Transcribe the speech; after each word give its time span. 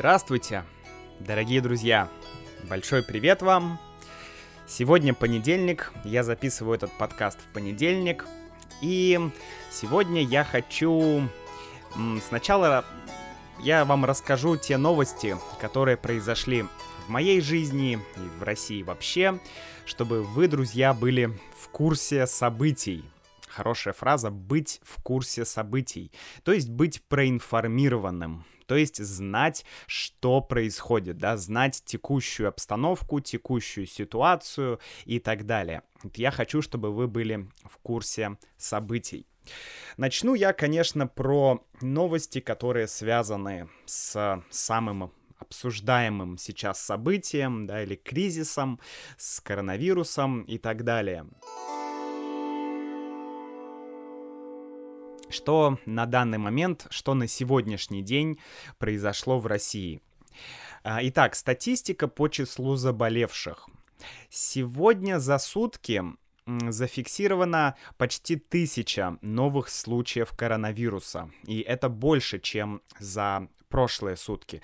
Здравствуйте, 0.00 0.64
дорогие 1.18 1.60
друзья! 1.60 2.08
Большой 2.70 3.02
привет 3.02 3.42
вам! 3.42 3.78
Сегодня 4.66 5.12
понедельник, 5.12 5.92
я 6.04 6.24
записываю 6.24 6.74
этот 6.74 6.90
подкаст 6.96 7.38
в 7.38 7.52
понедельник, 7.52 8.24
и 8.80 9.20
сегодня 9.70 10.22
я 10.22 10.42
хочу 10.42 11.28
сначала 12.26 12.86
я 13.58 13.84
вам 13.84 14.06
расскажу 14.06 14.56
те 14.56 14.78
новости, 14.78 15.36
которые 15.60 15.98
произошли 15.98 16.64
в 17.06 17.10
моей 17.10 17.42
жизни 17.42 17.98
и 18.16 18.38
в 18.38 18.42
России 18.42 18.82
вообще, 18.82 19.38
чтобы 19.84 20.22
вы, 20.22 20.48
друзья, 20.48 20.94
были 20.94 21.38
в 21.58 21.68
курсе 21.68 22.26
событий. 22.26 23.04
Хорошая 23.48 23.92
фраза 23.92 24.30
«быть 24.30 24.80
в 24.82 25.02
курсе 25.02 25.44
событий», 25.44 26.10
то 26.42 26.52
есть 26.52 26.70
быть 26.70 27.02
проинформированным, 27.02 28.46
то 28.70 28.76
есть 28.76 29.02
знать, 29.04 29.64
что 29.88 30.40
происходит, 30.40 31.18
да, 31.18 31.36
знать 31.36 31.82
текущую 31.84 32.48
обстановку, 32.48 33.18
текущую 33.18 33.88
ситуацию 33.88 34.78
и 35.06 35.18
так 35.18 35.44
далее. 35.44 35.82
Я 36.14 36.30
хочу, 36.30 36.62
чтобы 36.62 36.94
вы 36.94 37.08
были 37.08 37.48
в 37.64 37.78
курсе 37.78 38.36
событий. 38.58 39.26
Начну 39.96 40.34
я, 40.34 40.52
конечно, 40.52 41.08
про 41.08 41.66
новости, 41.80 42.38
которые 42.38 42.86
связаны 42.86 43.68
с 43.86 44.40
самым 44.50 45.10
обсуждаемым 45.40 46.38
сейчас 46.38 46.80
событием, 46.80 47.66
да, 47.66 47.82
или 47.82 47.96
кризисом, 47.96 48.78
с 49.16 49.40
коронавирусом 49.40 50.42
и 50.42 50.58
так 50.58 50.84
далее. 50.84 51.26
Что 55.30 55.78
на 55.86 56.06
данный 56.06 56.38
момент, 56.38 56.86
что 56.90 57.14
на 57.14 57.28
сегодняшний 57.28 58.02
день 58.02 58.38
произошло 58.78 59.38
в 59.38 59.46
России? 59.46 60.02
А, 60.82 60.98
итак, 61.02 61.34
статистика 61.34 62.08
по 62.08 62.28
числу 62.28 62.74
заболевших. 62.74 63.68
Сегодня 64.28 65.18
за 65.20 65.38
сутки 65.38 66.02
зафиксировано 66.46 67.76
почти 67.96 68.36
тысяча 68.36 69.18
новых 69.20 69.68
случаев 69.68 70.32
коронавируса. 70.32 71.30
И 71.44 71.60
это 71.60 71.88
больше, 71.88 72.40
чем 72.40 72.82
за 72.98 73.48
прошлые 73.68 74.16
сутки. 74.16 74.62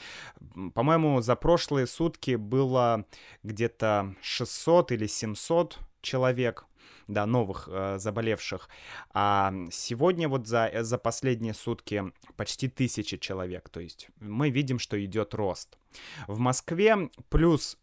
По-моему, 0.74 1.20
за 1.20 1.36
прошлые 1.36 1.86
сутки 1.86 2.34
было 2.34 3.04
где-то 3.44 4.16
600 4.20 4.92
или 4.92 5.06
700 5.06 5.78
человек 6.00 6.66
да, 7.08 7.26
новых 7.26 7.68
э, 7.70 7.98
заболевших. 7.98 8.68
А 9.12 9.52
сегодня 9.70 10.28
вот 10.28 10.46
за, 10.46 10.66
э, 10.66 10.82
за 10.82 10.98
последние 10.98 11.54
сутки 11.54 12.04
почти 12.36 12.68
тысяча 12.68 13.18
человек. 13.18 13.68
То 13.68 13.80
есть 13.80 14.08
мы 14.20 14.50
видим, 14.50 14.78
что 14.78 15.02
идет 15.04 15.34
рост. 15.34 15.78
В 16.26 16.38
Москве 16.38 17.10
плюс 17.28 17.78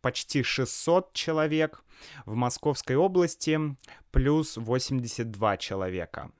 почти 0.00 0.42
600 0.42 1.12
человек, 1.12 1.84
в 2.26 2.34
Московской 2.34 2.96
области 2.96 3.58
плюс 4.10 4.56
82 4.56 5.56
человека. 5.56 6.30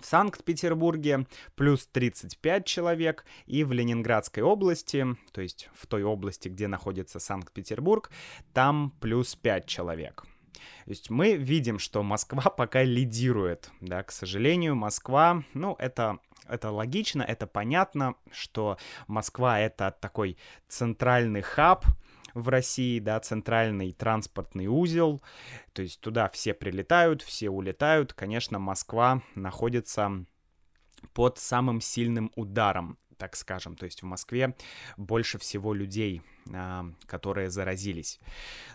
В 0.00 0.06
Санкт-Петербурге 0.06 1.26
плюс 1.56 1.86
35 1.88 2.64
человек, 2.64 3.24
и 3.46 3.64
в 3.64 3.72
Ленинградской 3.72 4.44
области, 4.44 5.04
то 5.32 5.40
есть 5.40 5.68
в 5.74 5.86
той 5.86 6.04
области, 6.04 6.48
где 6.48 6.68
находится 6.68 7.18
Санкт-Петербург, 7.18 8.10
там 8.52 8.94
плюс 9.00 9.34
5 9.34 9.66
человек. 9.66 10.24
То 10.84 10.90
есть 10.90 11.10
мы 11.10 11.34
видим, 11.34 11.78
что 11.78 12.02
Москва 12.02 12.42
пока 12.56 12.82
лидирует, 12.82 13.70
да, 13.80 14.02
к 14.02 14.12
сожалению, 14.12 14.74
Москва, 14.74 15.44
ну, 15.54 15.76
это 15.78 16.18
это 16.48 16.70
логично, 16.70 17.22
это 17.22 17.46
понятно, 17.46 18.14
что 18.32 18.78
Москва 19.06 19.60
это 19.60 19.94
такой 20.00 20.38
центральный 20.66 21.42
хаб 21.42 21.84
в 22.34 22.48
России, 22.48 23.00
да, 23.00 23.20
центральный 23.20 23.92
транспортный 23.92 24.66
узел, 24.66 25.20
то 25.72 25.82
есть 25.82 26.00
туда 26.00 26.28
все 26.28 26.54
прилетают, 26.54 27.22
все 27.22 27.50
улетают, 27.50 28.12
конечно, 28.12 28.58
Москва 28.58 29.22
находится 29.34 30.24
под 31.12 31.38
самым 31.38 31.80
сильным 31.80 32.32
ударом 32.34 32.98
так 33.18 33.36
скажем. 33.36 33.76
То 33.76 33.84
есть 33.84 34.02
в 34.02 34.06
Москве 34.06 34.54
больше 34.96 35.38
всего 35.38 35.74
людей, 35.74 36.22
а, 36.52 36.86
которые 37.06 37.50
заразились. 37.50 38.20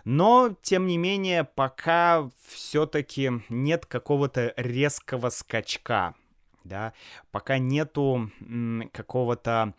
Но, 0.04 0.56
тем 0.62 0.86
не 0.86 0.98
менее, 0.98 1.44
пока 1.44 2.30
все-таки 2.46 3.30
нет 3.48 3.86
какого-то 3.86 4.54
резкого 4.56 5.30
скачка 5.30 6.14
да, 6.64 6.94
пока 7.30 7.58
нету 7.58 8.30
какого-то 8.92 9.74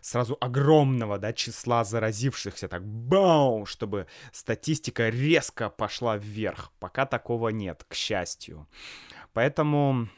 сразу 0.00 0.38
огромного, 0.40 1.18
да, 1.18 1.32
числа 1.32 1.84
заразившихся, 1.84 2.68
так, 2.68 2.86
бау, 2.86 3.66
чтобы 3.66 4.06
статистика 4.32 5.08
резко 5.08 5.68
пошла 5.68 6.16
вверх, 6.16 6.72
пока 6.78 7.06
такого 7.06 7.48
нет, 7.48 7.84
к 7.88 7.94
счастью. 7.94 8.66
Поэтому 9.32 10.08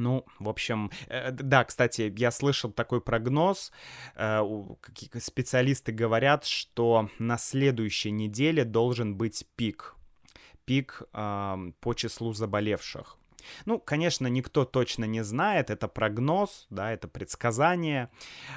ну, 0.00 0.24
в 0.38 0.48
общем, 0.48 0.90
э, 1.08 1.30
да, 1.30 1.64
кстати, 1.64 2.12
я 2.16 2.30
слышал 2.30 2.72
такой 2.72 3.00
прогноз. 3.00 3.72
Э, 4.16 4.42
специалисты 5.18 5.92
говорят, 5.92 6.44
что 6.44 7.08
на 7.18 7.38
следующей 7.38 8.10
неделе 8.10 8.64
должен 8.64 9.16
быть 9.16 9.46
пик. 9.56 9.94
Пик 10.64 11.02
по 11.12 11.94
числу 11.94 12.32
заболевших. 12.32 13.19
Ну, 13.64 13.78
конечно, 13.78 14.26
никто 14.26 14.64
точно 14.64 15.04
не 15.04 15.22
знает, 15.22 15.70
это 15.70 15.88
прогноз, 15.88 16.66
да, 16.70 16.92
это 16.92 17.08
предсказание, 17.08 18.10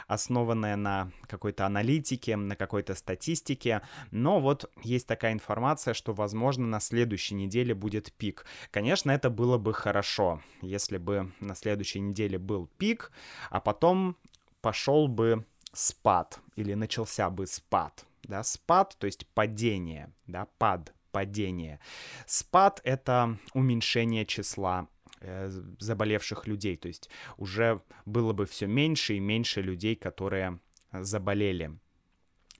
основанное 0.08 0.76
на 0.76 1.12
какой-то 1.28 1.66
аналитике, 1.66 2.36
на 2.36 2.56
какой-то 2.56 2.96
статистике, 2.96 3.82
но 4.12 4.40
вот 4.40 4.72
есть 4.84 5.08
такая 5.08 5.34
информация, 5.34 5.94
что, 5.94 6.14
возможно, 6.14 6.66
на 6.66 6.80
следующей 6.80 7.36
неделе 7.36 7.74
будет 7.74 8.12
пик. 8.14 8.46
Конечно, 8.72 9.12
это 9.12 9.30
было 9.30 9.58
бы 9.58 9.74
хорошо, 9.74 10.42
если 10.62 10.98
бы 10.98 11.32
на 11.40 11.56
следующей 11.56 12.00
неделе 12.00 12.38
был 12.38 12.68
пик, 12.78 13.12
а 13.50 13.60
потом 13.60 14.18
пошел 14.62 15.08
бы 15.08 15.46
спад 15.74 16.40
или 16.56 16.74
начался 16.74 17.30
бы 17.30 17.48
спад, 17.48 18.06
да, 18.24 18.44
спад, 18.44 18.96
то 19.00 19.06
есть 19.06 19.28
падение, 19.28 20.12
да, 20.28 20.48
пад, 20.58 20.94
падение. 21.14 21.80
Спад— 22.26 22.82
это 22.84 23.38
уменьшение 23.54 24.26
числа 24.26 24.88
э, 25.22 25.50
заболевших 25.80 26.48
людей, 26.48 26.76
то 26.76 26.90
есть 26.90 27.10
уже 27.38 27.82
было 28.06 28.34
бы 28.34 28.46
все 28.46 28.68
меньше 28.68 29.14
и 29.14 29.20
меньше 29.22 29.62
людей, 29.62 29.96
которые 29.96 30.60
заболели. 30.92 31.72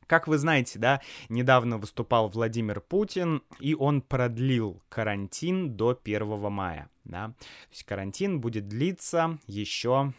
Как 0.08 0.28
вы 0.28 0.38
знаете, 0.38 0.80
да, 0.80 1.02
недавно 1.30 1.78
выступал 1.78 2.30
Владимир 2.30 2.82
Путин, 2.82 3.42
и 3.60 3.74
он 3.74 4.02
продлил 4.02 4.82
карантин 4.90 5.76
до 5.76 6.00
1 6.04 6.52
мая, 6.52 6.90
да. 7.04 7.30
То 7.40 7.72
есть 7.72 7.84
карантин 7.84 8.40
будет 8.40 8.68
длиться 8.68 9.40
еще, 9.48 10.14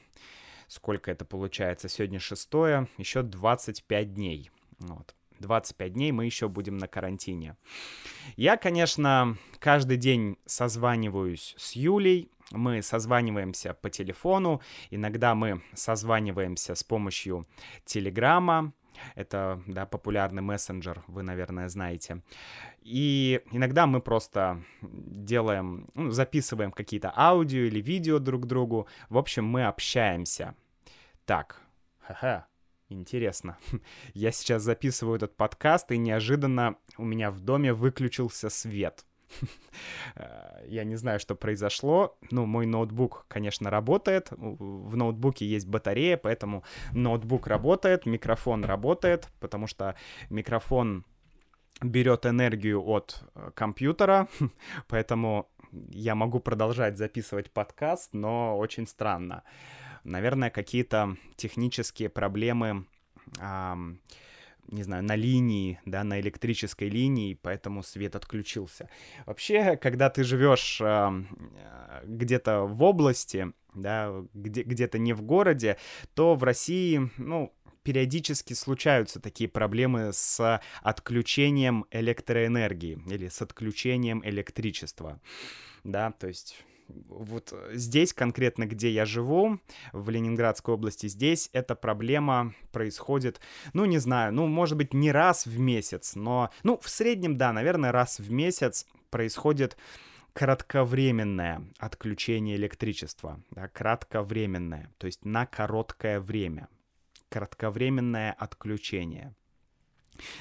сколько 0.67 1.11
это 1.11 1.25
получается, 1.25 1.89
сегодня 1.89 2.19
6, 2.19 2.49
еще 2.99 3.23
25 3.23 4.15
дней, 4.15 4.50
вот. 4.81 5.15
25 5.41 5.93
дней 5.93 6.12
мы 6.12 6.25
еще 6.25 6.49
будем 6.49 6.78
на 6.78 6.89
карантине. 6.89 7.56
Я, 8.37 8.56
конечно, 8.56 9.37
каждый 9.59 9.97
день 9.97 10.39
созваниваюсь 10.47 11.55
с 11.59 11.72
Юлей, 11.72 12.31
мы 12.50 12.83
созваниваемся 12.83 13.75
по 13.75 13.91
телефону, 13.91 14.61
иногда 14.91 15.34
мы 15.34 15.62
созваниваемся 15.75 16.75
с 16.75 16.84
помощью 16.84 17.47
Телеграма, 17.84 18.73
это, 19.15 19.62
да, 19.67 19.87
популярный 19.87 20.43
мессенджер, 20.43 21.03
вы, 21.09 21.23
наверное, 21.23 21.69
знаете. 21.69 22.23
И 22.83 23.41
иногда 23.50 23.87
мы 23.87 24.00
просто 24.00 24.62
делаем, 24.83 25.88
ну, 25.94 26.11
записываем 26.11 26.70
какие-то 26.70 27.12
аудио 27.17 27.62
или 27.62 27.81
видео 27.81 28.19
друг 28.19 28.47
другу. 28.47 28.87
В 29.08 29.19
общем, 29.19 29.44
мы 29.44 29.64
общаемся. 29.64 30.55
Так, 31.25 31.61
ха-ха, 32.00 32.47
Интересно. 32.94 33.58
Я 34.14 34.32
сейчас 34.32 34.62
записываю 34.62 35.17
этот 35.17 35.37
подкаст, 35.37 35.91
и 35.91 35.99
неожиданно 35.99 36.76
у 36.96 37.05
меня 37.05 37.31
в 37.31 37.41
доме 37.41 37.73
выключился 37.73 38.49
свет. 38.49 39.05
Я 40.67 40.85
не 40.85 40.96
знаю, 40.96 41.19
что 41.19 41.35
произошло. 41.35 42.17
Ну, 42.31 42.46
мой 42.46 42.67
ноутбук, 42.67 43.26
конечно, 43.29 43.70
работает. 43.70 44.29
В 44.31 44.96
ноутбуке 44.96 45.44
есть 45.44 45.67
батарея, 45.67 46.17
поэтому 46.17 46.62
ноутбук 46.93 47.46
работает, 47.46 48.06
микрофон 48.06 48.64
работает, 48.64 49.29
потому 49.41 49.67
что 49.67 49.96
микрофон 50.31 51.05
берет 51.82 52.26
энергию 52.26 52.81
от 52.87 53.25
э, 53.35 53.50
компьютера, 53.55 54.29
поэтому 54.87 55.50
я 55.91 56.14
могу 56.14 56.38
продолжать 56.38 56.96
записывать 56.96 57.50
подкаст, 57.50 58.14
но 58.14 58.56
очень 58.56 58.87
странно. 58.87 59.43
Наверное, 60.05 60.51
какие-то 60.51 61.17
технические 61.37 62.09
проблемы, 62.09 62.87
эм, 63.41 64.01
не 64.69 64.83
знаю, 64.83 65.03
на 65.03 65.17
линии, 65.17 65.81
да, 65.85 66.05
на 66.05 66.21
электрической 66.21 66.89
линии, 66.89 67.39
поэтому 67.41 67.83
свет 67.83 68.17
отключился. 68.17 68.89
Вообще, 69.27 69.77
когда 69.77 70.11
ты 70.11 70.25
живешь 70.25 70.81
э, 70.81 71.25
где-то 72.05 72.62
в 72.62 72.83
области, 72.83 73.53
да, 73.75 74.12
где, 74.35 74.62
где-то 74.62 74.99
не 74.99 75.12
в 75.12 75.23
городе, 75.23 75.79
то 76.15 76.35
в 76.35 76.45
России, 76.45 77.11
ну, 77.17 77.55
периодически 77.83 78.55
случаются 78.55 79.21
такие 79.21 79.49
проблемы 79.49 80.11
с 80.12 80.61
отключением 80.83 81.85
электроэнергии 81.91 82.99
или 83.06 83.29
с 83.29 83.43
отключением 83.43 84.23
электричества. 84.25 85.21
Да, 85.85 86.12
то 86.12 86.27
есть 86.27 86.65
вот 86.88 87.54
здесь 87.72 88.12
конкретно, 88.12 88.66
где 88.66 88.90
я 88.90 89.04
живу, 89.04 89.58
в 89.92 90.10
Ленинградской 90.10 90.75
области, 90.75 91.06
здесь 91.06 91.50
эта 91.52 91.75
проблема 91.75 92.54
происходит, 92.72 93.40
ну, 93.72 93.84
не 93.84 93.98
знаю, 93.98 94.32
ну, 94.32 94.46
может 94.46 94.76
быть, 94.76 94.94
не 94.94 95.12
раз 95.12 95.46
в 95.46 95.58
месяц, 95.58 96.14
но, 96.14 96.50
ну, 96.62 96.78
в 96.81 96.88
среднем, 96.88 97.36
да, 97.36 97.52
наверное, 97.52 97.92
раз 97.92 98.19
в 98.19 98.31
месяц 98.32 98.86
происходит 99.10 99.76
кратковременное 100.32 101.62
отключение 101.78 102.56
электричества, 102.56 103.40
да, 103.50 103.69
кратковременное, 103.69 104.92
то 104.98 105.06
есть 105.06 105.25
на 105.25 105.46
короткое 105.46 106.20
время, 106.20 106.69
кратковременное 107.28 108.32
отключение. 108.32 109.34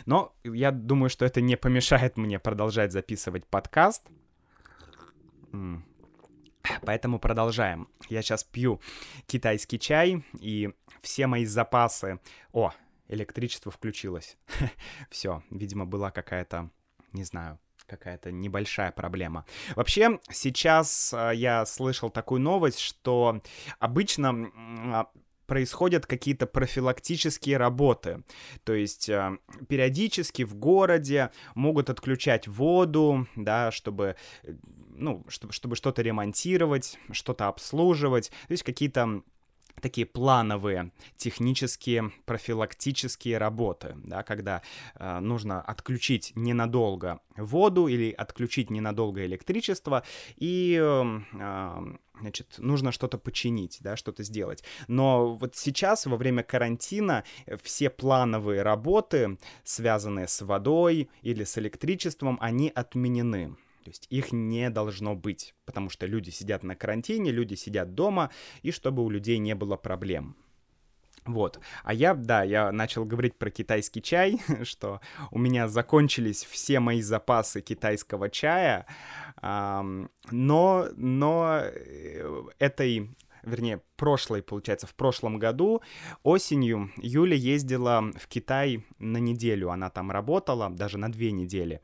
Но 0.06 0.36
я 0.44 0.72
думаю, 0.72 1.10
что 1.10 1.26
это 1.26 1.42
не 1.42 1.56
помешает 1.56 2.18
мне 2.18 2.40
продолжать 2.40 2.92
записывать 2.92 3.46
подкаст. 3.48 4.08
Поэтому 6.82 7.20
продолжаем. 7.20 7.88
Я 8.10 8.22
сейчас 8.22 8.44
пью 8.44 8.82
китайский 9.28 9.80
чай, 9.80 10.24
и 10.40 10.72
все 11.02 11.28
мои 11.28 11.46
запасы... 11.46 12.20
О, 12.52 12.72
электричество 13.08 13.72
включилось. 13.72 14.38
Все, 15.10 15.44
видимо, 15.50 15.86
была 15.86 16.12
какая-то, 16.12 16.70
не 17.12 17.24
знаю, 17.24 17.60
какая-то 17.86 18.32
небольшая 18.32 18.92
проблема. 18.92 19.46
Вообще, 19.76 20.20
сейчас 20.32 21.14
э, 21.14 21.32
я 21.36 21.66
слышал 21.66 22.10
такую 22.10 22.42
новость, 22.42 22.80
что 22.80 23.42
обычно 23.80 24.52
а, 24.94 25.10
происходят 25.46 26.06
какие-то 26.06 26.48
профилактические 26.48 27.58
работы. 27.58 28.24
То 28.64 28.74
есть 28.74 29.10
э, 29.10 29.38
периодически 29.68 30.44
в 30.44 30.56
городе 30.56 31.32
могут 31.56 31.90
отключать 31.90 32.48
воду, 32.48 33.28
да, 33.36 33.72
чтобы, 33.72 34.16
э, 34.44 34.54
ну, 34.96 35.26
чтобы, 35.28 35.54
чтобы 35.54 35.76
что-то 35.76 36.02
ремонтировать, 36.02 36.98
что-то 37.12 37.48
обслуживать. 37.48 38.30
То 38.48 38.52
есть 38.52 38.64
какие-то 38.64 39.24
такие 39.82 40.06
плановые 40.06 40.92
технические 41.18 42.12
профилактические 42.26 43.38
работы, 43.38 43.96
да, 44.04 44.24
когда 44.24 44.62
э, 44.96 45.20
нужно 45.20 45.62
отключить 45.62 46.32
ненадолго 46.36 47.20
воду 47.36 47.88
или 47.88 48.12
отключить 48.12 48.70
ненадолго 48.70 49.26
электричество 49.26 50.04
и 50.38 50.80
э, 50.82 51.20
э, 51.34 51.96
значит, 52.20 52.56
нужно 52.60 52.92
что-то 52.92 53.18
починить, 53.18 53.80
да, 53.82 53.96
что-то 53.98 54.24
сделать. 54.24 54.64
Но 54.88 55.36
вот 55.36 55.56
сейчас, 55.56 56.06
во 56.06 56.18
время 56.18 56.44
карантина, 56.44 57.24
все 57.62 57.90
плановые 57.90 58.62
работы, 58.62 59.38
связанные 59.64 60.28
с 60.28 60.42
водой 60.42 61.10
или 61.22 61.44
с 61.44 61.58
электричеством, 61.58 62.38
они 62.40 62.72
отменены. 62.74 63.56
То 63.84 63.90
есть 63.90 64.08
их 64.10 64.32
не 64.32 64.70
должно 64.70 65.16
быть, 65.16 65.54
потому 65.66 65.90
что 65.90 66.06
люди 66.06 66.30
сидят 66.30 66.64
на 66.64 66.76
карантине, 66.76 67.32
люди 67.32 67.56
сидят 67.56 67.94
дома, 67.96 68.32
и 68.62 68.72
чтобы 68.72 69.04
у 69.04 69.10
людей 69.10 69.38
не 69.38 69.56
было 69.56 69.76
проблем. 69.76 70.36
Вот. 71.26 71.60
А 71.84 71.94
я, 71.94 72.14
да, 72.14 72.44
я 72.44 72.72
начал 72.72 73.06
говорить 73.06 73.36
про 73.36 73.50
китайский 73.50 74.02
чай, 74.02 74.42
что 74.64 75.00
у 75.32 75.40
меня 75.40 75.68
закончились 75.68 76.44
все 76.44 76.80
мои 76.80 77.02
запасы 77.02 77.62
китайского 77.62 78.30
чая, 78.30 78.86
но, 79.42 80.08
но 80.32 81.60
э, 81.62 82.44
этой 82.60 83.10
вернее, 83.44 83.82
прошлой, 83.96 84.42
получается, 84.42 84.88
в 84.88 84.96
прошлом 84.96 85.40
году 85.40 85.82
осенью 86.24 86.92
Юля 86.98 87.36
ездила 87.36 88.12
в 88.18 88.28
Китай 88.28 88.86
на 89.00 89.18
неделю. 89.18 89.70
Она 89.70 89.90
там 89.90 90.12
работала, 90.12 90.70
даже 90.70 90.98
на 90.98 91.12
две 91.12 91.32
недели. 91.32 91.82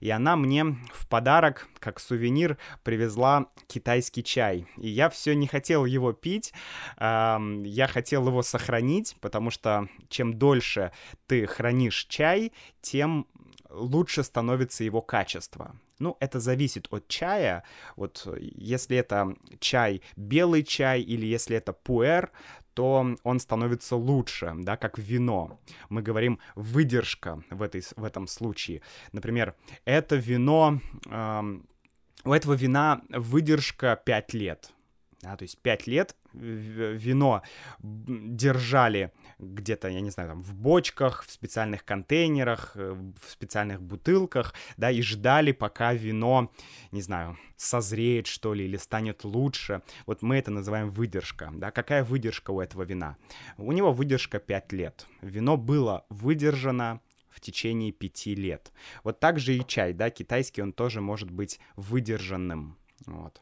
И 0.00 0.10
она 0.10 0.36
мне 0.36 0.64
в 0.92 1.08
подарок, 1.08 1.68
как 1.78 2.00
сувенир, 2.00 2.58
привезла 2.82 3.46
китайский 3.66 4.24
чай. 4.24 4.66
И 4.76 4.88
я 4.88 5.08
все 5.08 5.34
не 5.34 5.46
хотел 5.46 5.84
его 5.84 6.12
пить, 6.12 6.52
я 6.98 7.88
хотел 7.90 8.26
его 8.26 8.42
сохранить, 8.42 9.16
потому 9.20 9.50
что 9.50 9.88
чем 10.08 10.34
дольше 10.34 10.92
ты 11.26 11.46
хранишь 11.46 12.06
чай, 12.08 12.52
тем 12.80 13.26
лучше 13.70 14.22
становится 14.22 14.84
его 14.84 15.00
качество. 15.00 15.74
Ну, 15.98 16.16
это 16.20 16.40
зависит 16.40 16.88
от 16.90 17.08
чая. 17.08 17.64
Вот 17.96 18.26
если 18.40 18.96
это 18.96 19.36
чай, 19.60 20.02
белый 20.16 20.62
чай 20.62 21.00
или 21.00 21.26
если 21.26 21.56
это 21.56 21.72
пуэр, 21.72 22.30
то 22.74 23.16
он 23.22 23.40
становится 23.40 23.96
лучше, 23.96 24.52
да, 24.56 24.76
как 24.76 24.98
вино. 24.98 25.60
Мы 25.88 26.02
говорим 26.02 26.38
выдержка 26.54 27.42
в, 27.50 27.62
этой, 27.62 27.82
в 27.96 28.04
этом 28.04 28.26
случае. 28.26 28.80
Например, 29.12 29.54
это 29.84 30.16
вино, 30.16 30.80
э, 31.06 31.60
у 32.24 32.32
этого 32.32 32.54
вина 32.54 33.02
выдержка 33.10 34.00
5 34.04 34.34
лет. 34.34 34.72
Да, 35.22 35.36
то 35.36 35.44
есть 35.44 35.58
5 35.58 35.86
лет 35.86 36.16
вино 36.34 37.42
держали 37.80 39.12
где-то, 39.38 39.88
я 39.88 40.00
не 40.00 40.10
знаю, 40.10 40.30
там, 40.30 40.42
в 40.42 40.54
бочках, 40.54 41.24
в 41.24 41.30
специальных 41.30 41.84
контейнерах, 41.84 42.72
э, 42.74 42.92
в 42.92 43.30
специальных 43.30 43.80
бутылках, 43.80 44.52
да, 44.76 44.90
и 44.90 45.00
ждали, 45.00 45.52
пока 45.52 45.94
вино, 45.94 46.50
не 46.90 47.02
знаю, 47.02 47.38
созреет, 47.56 48.26
что 48.26 48.52
ли, 48.52 48.64
или 48.64 48.76
станет 48.76 49.22
лучше. 49.22 49.82
Вот 50.06 50.22
мы 50.22 50.38
это 50.38 50.50
называем 50.50 50.90
выдержка, 50.90 51.52
да. 51.54 51.70
Какая 51.70 52.02
выдержка 52.02 52.50
у 52.50 52.60
этого 52.60 52.82
вина? 52.82 53.16
У 53.58 53.70
него 53.70 53.92
выдержка 53.92 54.40
5 54.40 54.72
лет. 54.72 55.06
Вино 55.20 55.56
было 55.56 56.04
выдержано 56.08 57.00
в 57.30 57.40
течение 57.40 57.92
пяти 57.92 58.34
лет. 58.34 58.72
Вот 59.04 59.20
так 59.20 59.38
же 59.38 59.56
и 59.56 59.64
чай, 59.64 59.92
да, 59.92 60.10
китайский, 60.10 60.62
он 60.62 60.72
тоже 60.72 61.00
может 61.00 61.30
быть 61.30 61.60
выдержанным, 61.76 62.76
вот. 63.06 63.40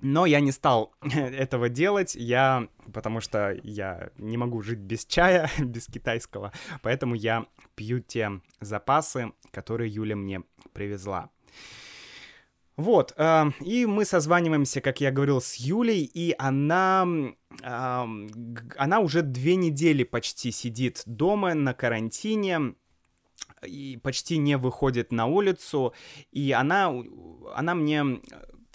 Но 0.00 0.26
я 0.26 0.40
не 0.40 0.52
стал 0.52 0.94
этого 1.02 1.68
делать, 1.68 2.14
я, 2.14 2.68
потому 2.92 3.20
что 3.20 3.58
я 3.62 4.10
не 4.16 4.36
могу 4.36 4.62
жить 4.62 4.78
без 4.78 5.04
чая, 5.04 5.50
без 5.58 5.86
китайского, 5.86 6.52
поэтому 6.82 7.14
я 7.14 7.46
пью 7.74 8.00
те 8.00 8.40
запасы, 8.60 9.32
которые 9.50 9.90
Юля 9.90 10.16
мне 10.16 10.42
привезла. 10.72 11.30
Вот, 12.76 13.12
э, 13.18 13.50
и 13.60 13.84
мы 13.84 14.06
созваниваемся, 14.06 14.80
как 14.80 15.02
я 15.02 15.10
говорил, 15.10 15.42
с 15.42 15.56
Юлей, 15.56 16.02
и 16.02 16.34
она, 16.38 17.06
э, 17.62 18.06
она 18.78 19.00
уже 19.00 19.20
две 19.20 19.56
недели 19.56 20.02
почти 20.02 20.50
сидит 20.50 21.02
дома 21.04 21.52
на 21.52 21.74
карантине, 21.74 22.74
и 23.66 23.98
почти 24.02 24.38
не 24.38 24.56
выходит 24.56 25.12
на 25.12 25.26
улицу, 25.26 25.92
и 26.32 26.52
она, 26.52 26.92
она 27.54 27.74
мне 27.74 28.20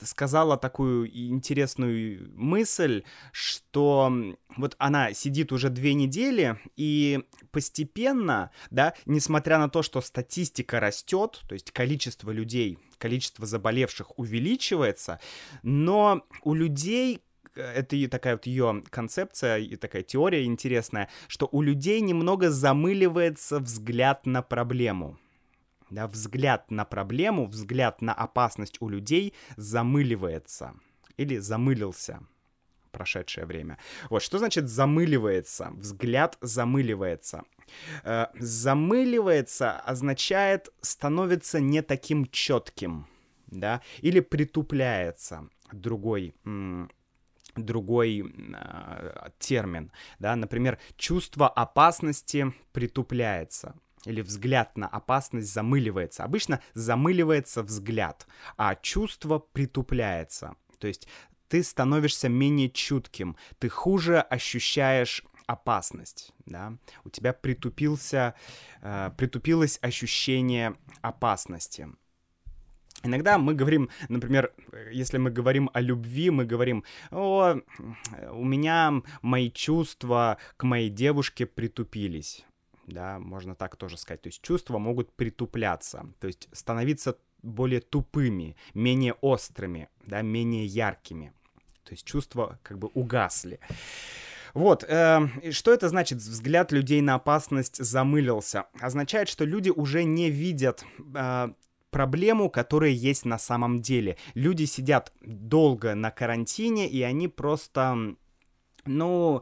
сказала 0.02 0.58
такую 0.58 1.10
интересную 1.16 2.32
мысль, 2.36 3.04
что 3.32 4.12
вот 4.58 4.76
она 4.78 5.14
сидит 5.14 5.52
уже 5.52 5.70
две 5.70 5.94
недели, 5.94 6.60
и 6.76 7.24
постепенно, 7.52 8.52
да, 8.72 8.94
несмотря 9.06 9.58
на 9.58 9.70
то, 9.70 9.82
что 9.84 10.02
статистика 10.02 10.80
растет, 10.80 11.42
то 11.48 11.54
есть 11.54 11.72
количество 11.72 12.32
людей, 12.32 12.78
количество 12.98 13.46
заболевших 13.46 14.18
увеличивается, 14.18 15.20
но 15.64 16.26
у 16.44 16.54
людей 16.54 17.22
это 17.56 17.96
и 17.96 18.08
такая 18.08 18.36
вот 18.36 18.46
ее 18.46 18.84
концепция 18.90 19.60
и 19.60 19.76
такая 19.78 20.04
теория 20.04 20.44
интересная, 20.44 21.10
что 21.28 21.48
у 21.52 21.62
людей 21.62 22.02
немного 22.02 22.50
замыливается 22.50 23.60
взгляд 23.60 24.26
на 24.26 24.42
проблему 24.42 25.18
да, 25.96 26.08
взгляд 26.08 26.70
на 26.72 26.84
проблему, 26.84 27.48
взгляд 27.48 28.02
на 28.02 28.14
опасность 28.14 28.82
у 28.82 28.90
людей 28.90 29.34
замыливается 29.56 30.74
или 31.16 31.38
замылился 31.38 32.20
прошедшее 32.92 33.46
время. 33.46 33.78
Вот, 34.10 34.22
что 34.22 34.38
значит 34.38 34.68
замыливается? 34.70 35.72
Взгляд 35.72 36.38
замыливается. 36.42 37.44
Э, 38.04 38.28
замыливается 38.36 39.80
означает 39.80 40.70
становится 40.82 41.62
не 41.62 41.82
таким 41.82 42.26
четким, 42.26 43.08
да, 43.48 43.82
или 44.02 44.20
притупляется. 44.20 45.48
Другой 45.72 46.36
другой 47.56 48.34
э, 48.54 49.30
термин, 49.40 49.94
да, 50.20 50.36
например, 50.36 50.78
чувство 50.98 51.48
опасности 51.48 52.54
притупляется 52.74 53.76
или 54.06 54.22
взгляд 54.22 54.78
на 54.78 54.88
опасность 54.88 55.52
замыливается. 55.52 56.24
Обычно 56.24 56.62
замыливается 56.74 57.64
взгляд, 57.64 58.28
а 58.58 58.76
чувство 58.76 59.40
притупляется. 59.40 60.56
То 60.80 60.88
есть 60.88 61.08
ты 61.48 61.64
становишься 61.64 62.30
менее 62.30 62.70
чутким, 62.70 63.38
ты 63.60 63.70
хуже 63.70 64.20
ощущаешь 64.20 65.24
опасность, 65.48 66.34
да, 66.46 66.78
у 67.04 67.10
тебя 67.10 67.32
притупился, 67.34 68.34
э, 68.82 69.12
притупилось 69.16 69.78
ощущение 69.82 70.76
опасности. 71.02 71.88
Иногда 73.04 73.38
мы 73.38 73.54
говорим, 73.54 73.90
например, 74.10 74.52
если 74.92 75.20
мы 75.20 75.30
говорим 75.30 75.70
о 75.74 75.82
любви, 75.82 76.32
мы 76.32 76.46
говорим, 76.46 76.84
о, 77.12 77.58
у 78.32 78.44
меня 78.44 79.04
мои 79.22 79.52
чувства 79.52 80.38
к 80.58 80.64
моей 80.64 80.90
девушке 80.90 81.46
притупились. 81.46 82.44
Да, 82.88 83.20
можно 83.20 83.56
так 83.56 83.76
тоже 83.76 83.98
сказать. 83.98 84.22
То 84.22 84.28
есть 84.28 84.42
чувства 84.42 84.78
могут 84.78 85.12
притупляться, 85.14 86.08
то 86.20 86.28
есть 86.28 86.48
становиться 86.52 87.18
более 87.42 87.80
тупыми, 87.80 88.56
менее 88.74 89.14
острыми, 89.22 89.90
да, 90.06 90.22
менее 90.22 90.66
яркими. 90.66 91.34
То 91.84 91.94
есть 91.94 92.06
чувства 92.06 92.60
как 92.64 92.80
бы 92.80 92.90
угасли. 92.94 93.60
Вот, 94.54 94.84
э, 94.88 95.52
что 95.52 95.74
это 95.74 95.90
значит? 95.90 96.20
Взгляд 96.20 96.72
людей 96.72 97.02
на 97.02 97.16
опасность 97.16 97.84
замылился. 97.84 98.66
Означает, 98.80 99.30
что 99.30 99.46
люди 99.46 99.70
уже 99.70 100.04
не 100.04 100.30
видят 100.30 100.86
э, 101.14 101.50
проблему, 101.90 102.50
которая 102.50 102.92
есть 102.92 103.26
на 103.26 103.38
самом 103.38 103.82
деле. 103.82 104.18
Люди 104.34 104.64
сидят 104.64 105.12
долго 105.22 105.94
на 105.94 106.10
карантине, 106.10 106.88
и 106.88 107.02
они 107.02 107.28
просто, 107.28 108.16
ну, 108.86 109.42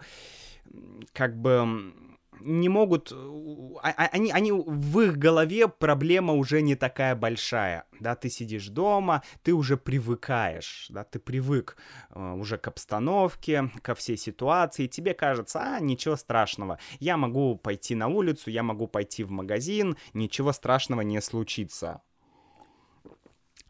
как 1.14 1.40
бы 1.40 1.94
не 2.40 2.70
могут... 2.70 3.12
А, 3.12 3.90
а, 3.90 4.10
они, 4.12 4.32
они, 4.32 4.52
в 4.52 5.00
их 5.00 5.18
голове 5.18 5.68
проблема 5.68 6.34
уже 6.34 6.62
не 6.62 6.76
такая 6.76 7.16
большая, 7.16 7.86
да, 8.00 8.16
ты 8.16 8.30
сидишь 8.30 8.68
дома, 8.68 9.24
ты 9.44 9.54
уже 9.54 9.78
привыкаешь, 9.78 10.88
да, 10.90 11.04
ты 11.04 11.20
привык 11.20 11.78
э, 12.10 12.34
уже 12.34 12.58
к 12.58 12.68
обстановке, 12.68 13.70
ко 13.82 13.96
всей 13.96 14.18
ситуации, 14.18 14.88
тебе 14.88 15.14
кажется, 15.14 15.60
а, 15.62 15.80
ничего 15.80 16.16
страшного, 16.16 16.80
я 17.00 17.18
могу 17.18 17.56
пойти 17.56 17.96
на 17.96 18.08
улицу, 18.08 18.50
я 18.50 18.64
могу 18.64 18.88
пойти 18.88 19.24
в 19.24 19.32
магазин, 19.32 19.98
ничего 20.14 20.52
страшного 20.54 21.02
не 21.02 21.22
случится. 21.22 22.02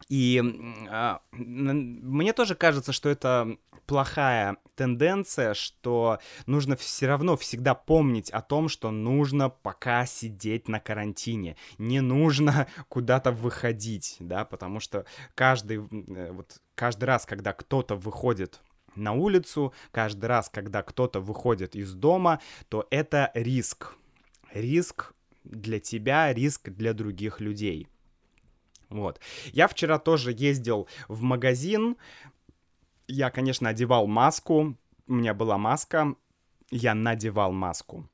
И 0.08 0.42
а, 0.90 1.20
мне 1.32 2.32
тоже 2.32 2.54
кажется, 2.54 2.92
что 2.92 3.08
это 3.08 3.56
плохая 3.86 4.56
тенденция, 4.76 5.54
что 5.54 6.18
нужно 6.46 6.76
все 6.76 7.06
равно 7.06 7.36
всегда 7.36 7.74
помнить 7.74 8.30
о 8.30 8.40
том, 8.40 8.68
что 8.68 8.90
нужно 8.90 9.50
пока 9.50 10.06
сидеть 10.06 10.68
на 10.68 10.80
карантине, 10.80 11.56
не 11.78 12.00
нужно 12.00 12.66
куда-то 12.88 13.32
выходить, 13.32 14.16
да, 14.20 14.44
потому 14.44 14.80
что 14.80 15.04
каждый, 15.34 15.78
э, 15.78 16.32
вот, 16.32 16.60
каждый 16.74 17.04
раз, 17.04 17.26
когда 17.26 17.52
кто-то 17.52 17.96
выходит 17.96 18.60
на 18.96 19.12
улицу, 19.12 19.72
каждый 19.90 20.26
раз, 20.26 20.48
когда 20.48 20.82
кто-то 20.82 21.20
выходит 21.20 21.74
из 21.74 21.94
дома, 21.94 22.40
то 22.68 22.86
это 22.90 23.30
риск. 23.34 23.94
Риск 24.52 25.14
для 25.42 25.80
тебя, 25.80 26.32
риск 26.32 26.70
для 26.70 26.94
других 26.94 27.40
людей. 27.40 27.88
Вот. 28.94 29.20
Я 29.52 29.66
вчера 29.66 29.98
тоже 29.98 30.32
ездил 30.32 30.88
в 31.08 31.22
магазин. 31.22 31.96
Я, 33.08 33.30
конечно, 33.30 33.68
одевал 33.68 34.06
маску. 34.06 34.76
У 35.08 35.14
меня 35.14 35.34
была 35.34 35.58
маска. 35.58 36.14
Я 36.70 36.94
надевал 36.94 37.52
маску. 37.52 38.08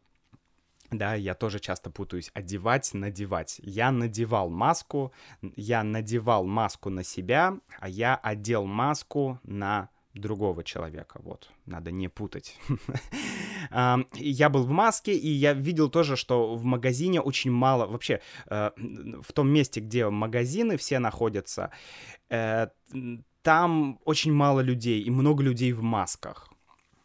Да, 0.91 1.15
я 1.15 1.35
тоже 1.35 1.61
часто 1.61 1.91
путаюсь. 1.91 2.31
Одевать, 2.35 2.95
надевать. 2.95 3.61
Я 3.63 3.93
надевал 3.93 4.51
маску, 4.51 5.13
я 5.55 5.85
надевал 5.85 6.45
маску 6.47 6.91
на 6.91 7.05
себя, 7.05 7.59
а 7.79 7.89
я 7.89 8.17
одел 8.17 8.65
маску 8.65 9.39
на 9.45 9.91
другого 10.15 10.65
человека. 10.65 11.21
Вот, 11.23 11.51
надо 11.67 11.93
не 11.93 12.09
путать. 12.09 12.59
Я 13.71 14.49
был 14.49 14.65
в 14.65 14.71
маске, 14.71 15.17
и 15.17 15.29
я 15.29 15.53
видел 15.53 15.89
тоже, 15.91 16.17
что 16.17 16.55
в 16.55 16.65
магазине 16.65 17.21
очень 17.21 17.51
мало, 17.53 17.87
вообще, 17.87 18.21
э, 18.47 18.71
в 19.23 19.33
том 19.33 19.49
месте, 19.49 19.81
где 19.81 20.09
магазины 20.09 20.77
все 20.77 20.99
находятся, 20.99 21.71
э, 22.31 22.69
там 23.43 23.99
очень 24.05 24.33
мало 24.33 24.61
людей, 24.61 25.01
и 25.03 25.11
много 25.11 25.43
людей 25.43 25.73
в 25.73 25.83
масках. 25.83 26.51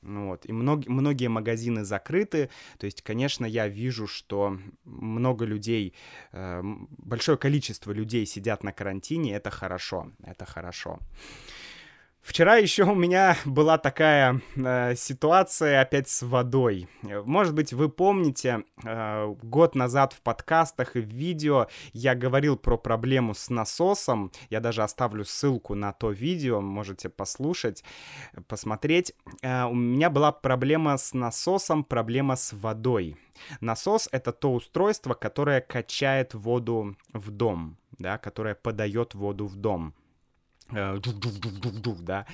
Вот. 0.06 0.46
И 0.46 0.54
мног, 0.54 0.88
многие 0.88 1.30
магазины 1.30 1.84
закрыты. 1.84 2.50
То 2.78 2.86
есть, 2.86 3.02
конечно, 3.02 3.46
я 3.46 3.68
вижу, 3.68 4.08
что 4.08 4.58
много 4.84 5.46
людей, 5.46 5.94
э, 6.32 6.62
большое 6.98 7.38
количество 7.38 7.92
людей 7.92 8.26
сидят 8.26 8.64
на 8.64 8.72
карантине. 8.72 9.36
Это 9.36 9.50
хорошо. 9.50 10.12
Это 10.24 10.46
хорошо. 10.46 11.00
Вчера 12.26 12.56
еще 12.56 12.86
у 12.86 12.96
меня 12.96 13.38
была 13.46 13.78
такая 13.78 14.42
э, 14.56 14.96
ситуация 14.96 15.80
опять 15.80 16.10
с 16.10 16.24
водой. 16.24 16.90
Может 17.04 17.54
быть, 17.54 17.72
вы 17.72 17.88
помните, 17.88 18.64
э, 18.84 19.36
год 19.44 19.76
назад 19.76 20.14
в 20.14 20.22
подкастах 20.22 20.96
и 20.96 21.02
в 21.02 21.08
видео 21.08 21.68
я 21.94 22.16
говорил 22.16 22.58
про 22.58 22.80
проблему 22.80 23.36
с 23.36 23.52
насосом. 23.52 24.32
Я 24.50 24.60
даже 24.60 24.82
оставлю 24.82 25.24
ссылку 25.24 25.76
на 25.76 25.94
то 25.94 26.10
видео, 26.10 26.62
можете 26.62 27.10
послушать, 27.10 27.84
посмотреть. 28.48 29.14
Э, 29.44 29.66
у 29.66 29.76
меня 29.76 30.10
была 30.10 30.32
проблема 30.32 30.98
с 30.98 31.14
насосом, 31.14 31.84
проблема 31.84 32.38
с 32.38 32.54
водой. 32.54 33.18
Насос— 33.62 34.10
это 34.12 34.32
то 34.32 34.52
устройство, 34.52 35.14
которое 35.14 35.62
качает 35.62 36.34
воду 36.34 36.98
в 37.14 37.30
дом, 37.30 37.78
да, 38.00 38.18
которое 38.18 38.56
подает 38.56 39.14
воду 39.14 39.46
в 39.46 39.56
дом. 39.56 39.94
Э, 40.72 41.00
да. 42.00 42.26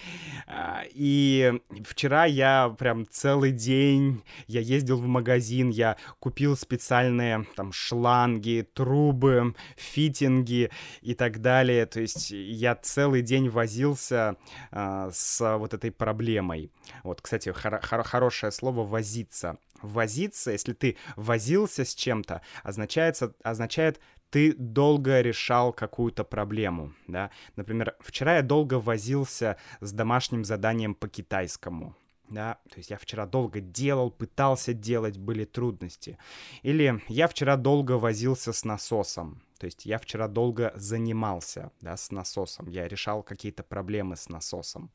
А, 0.48 0.84
и 0.90 1.62
вчера 1.84 2.26
я 2.26 2.74
прям 2.78 3.06
целый 3.10 3.52
день, 3.52 4.24
я 4.48 4.62
ездил 4.62 4.98
в 4.98 5.06
магазин, 5.06 5.70
я 5.70 5.98
купил 6.20 6.56
специальные 6.56 7.46
там 7.56 7.74
шланги, 7.74 8.66
трубы, 8.74 9.54
фитинги 9.76 10.72
и 11.02 11.14
так 11.14 11.42
далее. 11.42 11.86
То 11.86 12.00
есть 12.00 12.32
я 12.32 12.76
целый 12.76 13.22
день 13.22 13.50
возился 13.50 14.38
а, 14.72 15.10
с 15.12 15.58
вот 15.58 15.74
этой 15.74 15.92
проблемой. 15.92 16.72
Вот, 17.04 17.22
кстати, 17.22 17.50
хор- 17.50 17.82
хор- 17.82 18.04
хорошее 18.04 18.52
слово 18.52 18.86
«возиться». 18.86 19.58
Возиться, 19.82 20.52
если 20.52 20.74
ты 20.74 20.96
возился 21.16 21.86
с 21.86 21.96
чем-то, 21.96 22.42
означает, 22.62 23.20
означает 23.44 24.00
ты 24.32 24.54
долго 24.54 25.22
решал 25.22 25.74
какую-то 25.74 26.24
проблему, 26.24 26.94
да. 27.08 27.30
Например, 27.56 27.96
вчера 28.00 28.38
я 28.38 28.42
долго 28.42 28.80
возился 28.80 29.58
с 29.82 29.92
домашним 29.92 30.46
заданием 30.46 30.96
по 30.96 31.08
китайскому, 31.08 31.96
да, 32.30 32.58
то 32.70 32.78
есть 32.78 32.90
я 32.90 32.98
вчера 32.98 33.26
долго 33.26 33.60
делал, 33.60 34.10
пытался 34.10 34.74
делать, 34.74 35.18
были 35.18 35.44
трудности. 35.44 36.18
Или 36.64 37.02
я 37.10 37.28
вчера 37.28 37.58
долго 37.58 37.98
возился 37.98 38.54
с 38.54 38.64
насосом, 38.64 39.42
то 39.60 39.66
есть 39.66 39.86
я 39.86 40.00
вчера 40.00 40.28
долго 40.28 40.72
занимался, 40.76 41.72
да, 41.82 41.98
с 41.98 42.10
насосом, 42.10 42.68
я 42.70 42.88
решал 42.88 43.24
какие-то 43.24 43.64
проблемы 43.64 44.16
с 44.16 44.30
насосом. 44.30 44.92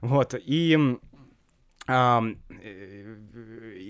Вот, 0.00 0.34
и 0.34 0.98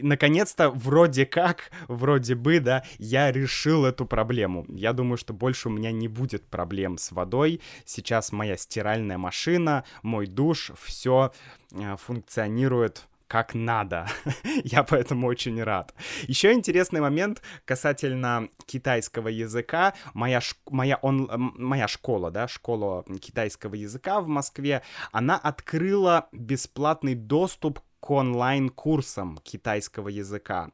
наконец-то, 0.03 0.71
вроде 0.71 1.27
как, 1.27 1.71
вроде 1.89 2.35
бы, 2.35 2.61
да, 2.61 2.85
я 2.99 3.31
решил 3.31 3.85
эту 3.85 4.07
проблему. 4.07 4.65
Я 4.69 4.93
думаю, 4.93 5.17
что 5.17 5.33
больше 5.33 5.69
у 5.69 5.73
меня 5.73 5.93
не 5.93 6.09
будет 6.09 6.47
проблем 6.47 6.99
с 6.99 7.13
водой. 7.13 7.61
Сейчас 7.85 8.33
моя 8.33 8.57
стиральная 8.57 9.19
машина, 9.19 9.85
мой 10.03 10.27
душ, 10.27 10.73
все 10.83 11.33
а, 11.75 11.97
функционирует 11.97 13.09
как 13.33 13.55
надо. 13.55 14.07
Я 14.65 14.83
поэтому 14.83 15.27
очень 15.27 15.63
рад. 15.63 15.95
Еще 16.29 16.53
интересный 16.53 17.01
момент 17.01 17.41
касательно 17.65 18.51
китайского 18.67 19.29
языка. 19.29 19.95
Моя, 20.13 20.43
ш... 20.43 20.55
моя, 20.71 20.99
он... 21.01 21.31
моя 21.57 21.89
школа, 21.89 22.31
да, 22.31 22.47
школа 22.47 23.05
китайского 23.23 23.75
языка 23.75 24.21
в 24.21 24.29
Москве, 24.29 24.83
она 25.13 25.39
открыла 25.39 26.29
бесплатный 26.33 27.15
доступ 27.15 27.81
к 28.01 28.11
онлайн-курсам 28.11 29.39
китайского 29.43 30.09
языка 30.09 30.71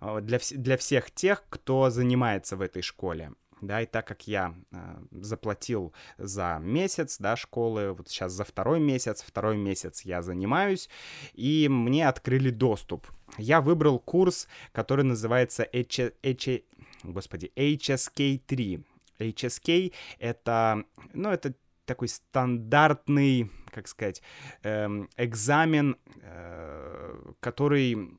э, 0.00 0.20
для, 0.22 0.38
вс- 0.38 0.56
для 0.56 0.76
всех 0.76 1.10
тех, 1.10 1.42
кто 1.48 1.90
занимается 1.90 2.56
в 2.56 2.60
этой 2.60 2.82
школе 2.82 3.32
да, 3.62 3.80
и 3.80 3.86
так 3.86 4.06
как 4.06 4.26
я 4.26 4.54
э, 4.72 4.96
заплатил 5.12 5.94
за 6.18 6.58
месяц, 6.60 7.16
да, 7.18 7.36
школы, 7.36 7.92
вот 7.92 8.08
сейчас 8.08 8.32
за 8.32 8.44
второй 8.44 8.80
месяц, 8.80 9.22
второй 9.22 9.56
месяц 9.56 10.02
я 10.02 10.20
занимаюсь, 10.20 10.90
и 11.32 11.68
мне 11.70 12.08
открыли 12.08 12.50
доступ. 12.50 13.06
Я 13.38 13.60
выбрал 13.60 13.98
курс, 13.98 14.48
который 14.72 15.04
называется 15.04 15.66
H... 15.72 16.12
H... 16.22 16.62
Господи, 17.04 17.50
HSK3. 17.56 18.84
HSK— 19.18 19.92
это, 20.18 20.84
ну, 21.14 21.30
это 21.30 21.54
такой 21.84 22.08
стандартный, 22.08 23.50
как 23.70 23.88
сказать, 23.88 24.22
эм, 24.62 25.08
экзамен, 25.16 25.96
э, 26.20 27.32
который 27.40 28.18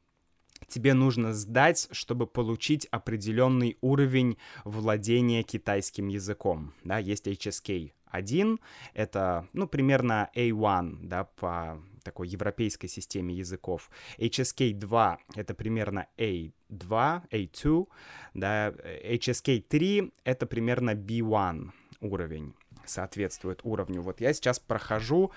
тебе 0.68 0.94
нужно 0.94 1.34
сдать, 1.34 1.88
чтобы 1.92 2.28
получить 2.28 2.86
определенный 2.92 3.78
уровень 3.82 4.38
владения 4.66 5.44
китайским 5.44 6.08
языком. 6.08 6.74
Да, 6.84 6.98
есть 6.98 7.28
HSK 7.28 7.92
1, 8.14 8.60
это, 8.94 9.48
ну, 9.54 9.68
примерно 9.68 10.30
A1, 10.36 11.00
да, 11.02 11.24
по 11.24 11.82
такой 12.04 12.28
европейской 12.28 12.88
системе 12.88 13.34
языков. 13.34 13.90
HSK 14.20 14.74
2— 14.74 15.18
это 15.36 15.54
примерно 15.56 16.08
A2, 16.18 17.22
A2, 17.32 17.88
да, 18.34 18.70
HSK 18.70 19.62
3— 19.62 20.14
это 20.24 20.46
примерно 20.46 20.94
B1 20.94 21.72
уровень. 22.02 22.54
Соответствует 22.86 23.62
уровню. 23.64 24.02
Вот 24.02 24.22
я 24.22 24.34
сейчас 24.34 24.60
прохожу 24.60 25.32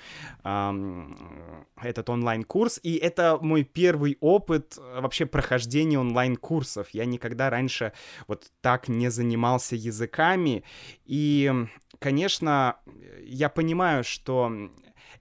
эм, 0.45 1.67
этот 1.81 2.11
онлайн-курс, 2.11 2.81
и 2.83 2.97
это 2.97 3.39
мой 3.41 3.65
первый 3.65 4.17
опыт 4.21 4.77
э, 4.79 5.01
вообще 5.01 5.27
прохождения 5.27 5.99
онлайн-курсов. 5.99 6.89
Я 6.91 7.05
никогда 7.05 7.51
раньше 7.51 7.93
вот 8.27 8.51
так 8.61 8.89
не 8.89 9.11
занимался 9.11 9.77
языками, 9.77 10.65
и, 11.05 11.53
конечно, 11.99 12.77
я 13.23 13.49
понимаю, 13.49 14.05
что 14.05 14.51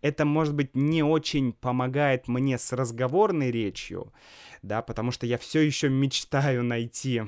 это, 0.02 0.26
может 0.26 0.54
быть, 0.54 0.76
не 0.76 1.04
очень 1.04 1.54
помогает 1.54 2.28
мне 2.28 2.58
с 2.58 2.72
разговорной 2.74 3.52
речью, 3.52 4.14
да, 4.62 4.82
потому 4.82 5.12
что 5.12 5.26
я 5.26 5.38
все 5.38 5.62
еще 5.62 5.90
мечтаю 5.90 6.64
найти 6.64 7.24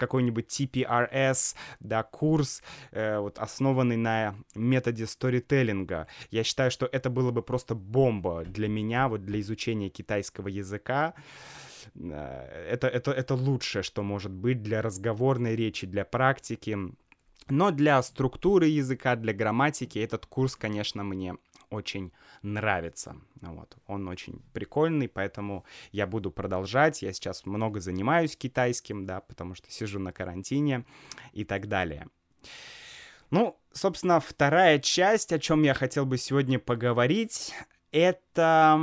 какой-нибудь 0.00 0.46
TPRS, 0.46 1.54
да, 1.80 2.02
курс, 2.02 2.62
э, 2.90 3.18
вот, 3.18 3.38
основанный 3.38 3.96
на 3.96 4.34
методе 4.54 5.06
сторителлинга. 5.06 6.06
Я 6.30 6.42
считаю, 6.42 6.70
что 6.70 6.86
это 6.86 7.10
было 7.10 7.30
бы 7.30 7.42
просто 7.42 7.74
бомба 7.74 8.44
для 8.44 8.68
меня, 8.68 9.08
вот 9.08 9.24
для 9.24 9.40
изучения 9.40 9.90
китайского 9.90 10.48
языка. 10.48 11.14
Э, 11.94 12.66
это, 12.70 12.88
это, 12.88 13.12
это 13.12 13.34
лучшее, 13.34 13.82
что 13.82 14.02
может 14.02 14.32
быть 14.32 14.62
для 14.62 14.82
разговорной 14.82 15.56
речи, 15.56 15.86
для 15.86 16.04
практики. 16.04 16.78
Но 17.48 17.70
для 17.70 18.02
структуры 18.02 18.66
языка, 18.66 19.16
для 19.16 19.32
грамматики 19.32 19.98
этот 19.98 20.26
курс, 20.26 20.56
конечно, 20.56 21.02
мне 21.04 21.34
очень 21.70 22.12
нравится. 22.42 23.16
Вот. 23.40 23.76
Он 23.86 24.08
очень 24.08 24.42
прикольный, 24.52 25.08
поэтому 25.08 25.64
я 25.92 26.06
буду 26.06 26.30
продолжать. 26.30 27.02
Я 27.02 27.12
сейчас 27.12 27.46
много 27.46 27.80
занимаюсь 27.80 28.36
китайским, 28.36 29.06
да, 29.06 29.20
потому 29.20 29.54
что 29.54 29.70
сижу 29.70 29.98
на 29.98 30.12
карантине 30.12 30.84
и 31.32 31.44
так 31.44 31.68
далее. 31.68 32.08
Ну, 33.30 33.56
собственно, 33.72 34.18
вторая 34.20 34.78
часть, 34.80 35.32
о 35.32 35.38
чем 35.38 35.62
я 35.62 35.74
хотел 35.74 36.04
бы 36.04 36.18
сегодня 36.18 36.58
поговорить, 36.58 37.54
это 37.92 38.78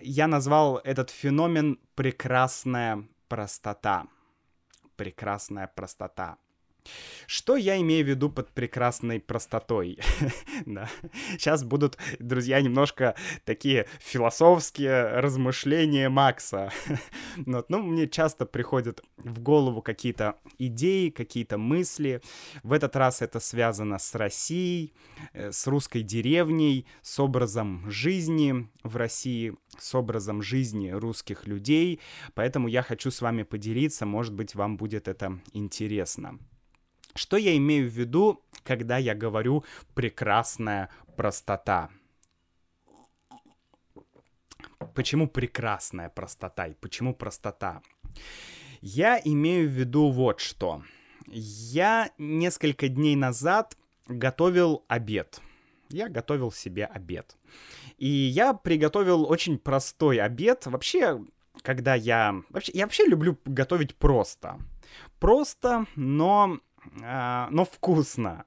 я 0.00 0.26
назвал 0.26 0.78
этот 0.78 1.10
феномен 1.10 1.78
прекрасная 1.94 3.06
простота. 3.28 4.06
Прекрасная 4.96 5.66
простота. 5.66 6.38
Что 7.26 7.56
я 7.56 7.80
имею 7.80 8.04
в 8.04 8.08
виду 8.08 8.30
под 8.30 8.50
прекрасной 8.50 9.20
простотой? 9.20 9.98
да. 10.66 10.88
Сейчас 11.32 11.64
будут, 11.64 11.98
друзья, 12.18 12.60
немножко 12.60 13.14
такие 13.44 13.86
философские 14.00 15.20
размышления 15.20 16.08
Макса. 16.08 16.70
вот. 17.36 17.70
Ну, 17.70 17.82
мне 17.82 18.08
часто 18.08 18.46
приходят 18.46 19.02
в 19.16 19.40
голову 19.40 19.82
какие-то 19.82 20.36
идеи, 20.58 21.10
какие-то 21.10 21.58
мысли. 21.58 22.20
В 22.62 22.72
этот 22.72 22.96
раз 22.96 23.22
это 23.22 23.40
связано 23.40 23.98
с 23.98 24.14
Россией, 24.14 24.92
э, 25.32 25.52
с 25.52 25.66
русской 25.66 26.02
деревней, 26.02 26.86
с 27.02 27.18
образом 27.18 27.90
жизни 27.90 28.68
в 28.82 28.96
России, 28.96 29.54
с 29.78 29.94
образом 29.94 30.42
жизни 30.42 30.90
русских 30.90 31.46
людей. 31.46 32.00
Поэтому 32.34 32.68
я 32.68 32.82
хочу 32.82 33.10
с 33.10 33.20
вами 33.20 33.42
поделиться, 33.42 34.06
может 34.06 34.34
быть, 34.34 34.54
вам 34.54 34.76
будет 34.76 35.08
это 35.08 35.40
интересно. 35.52 36.38
Что 37.14 37.36
я 37.36 37.56
имею 37.56 37.88
в 37.88 37.92
виду, 37.92 38.42
когда 38.64 38.98
я 38.98 39.14
говорю 39.14 39.64
прекрасная 39.94 40.90
простота? 41.16 41.90
Почему 44.94 45.28
прекрасная 45.28 46.08
простота 46.08 46.66
и 46.66 46.74
почему 46.74 47.14
простота? 47.14 47.82
Я 48.80 49.20
имею 49.24 49.68
в 49.68 49.72
виду 49.72 50.10
вот 50.10 50.40
что. 50.40 50.82
Я 51.28 52.10
несколько 52.18 52.88
дней 52.88 53.16
назад 53.16 53.76
готовил 54.08 54.84
обед. 54.88 55.40
Я 55.90 56.08
готовил 56.08 56.50
себе 56.50 56.84
обед. 56.84 57.36
И 57.98 58.08
я 58.08 58.54
приготовил 58.54 59.30
очень 59.30 59.58
простой 59.58 60.18
обед. 60.18 60.66
Вообще, 60.66 61.24
когда 61.62 61.94
я... 61.94 62.42
Вообще, 62.50 62.72
я 62.74 62.84
вообще 62.84 63.06
люблю 63.06 63.38
готовить 63.44 63.94
просто. 63.94 64.58
Просто, 65.20 65.86
но 65.94 66.58
а, 67.02 67.48
но 67.50 67.64
вкусно. 67.64 68.44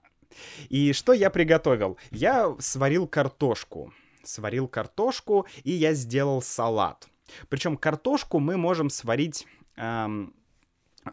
И 0.69 0.93
что 0.93 1.13
я 1.13 1.29
приготовил? 1.29 1.97
Я 2.11 2.55
сварил 2.59 3.07
картошку. 3.07 3.93
Сварил 4.23 4.67
картошку, 4.67 5.47
и 5.63 5.71
я 5.71 5.93
сделал 5.93 6.41
салат. 6.41 7.07
Причем 7.49 7.77
картошку 7.77 8.39
мы 8.39 8.57
можем 8.57 8.89
сварить... 8.89 9.47
Эм, 9.75 10.33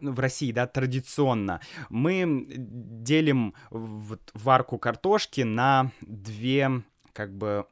в 0.01 0.19
России, 0.19 0.53
да, 0.53 0.67
традиционно, 0.67 1.61
мы 1.89 2.45
делим 2.49 3.55
вот 3.71 4.31
варку 4.35 4.77
картошки 4.79 5.43
на 5.43 5.93
две, 6.01 6.83
как 7.13 7.33
бы, 7.37 7.67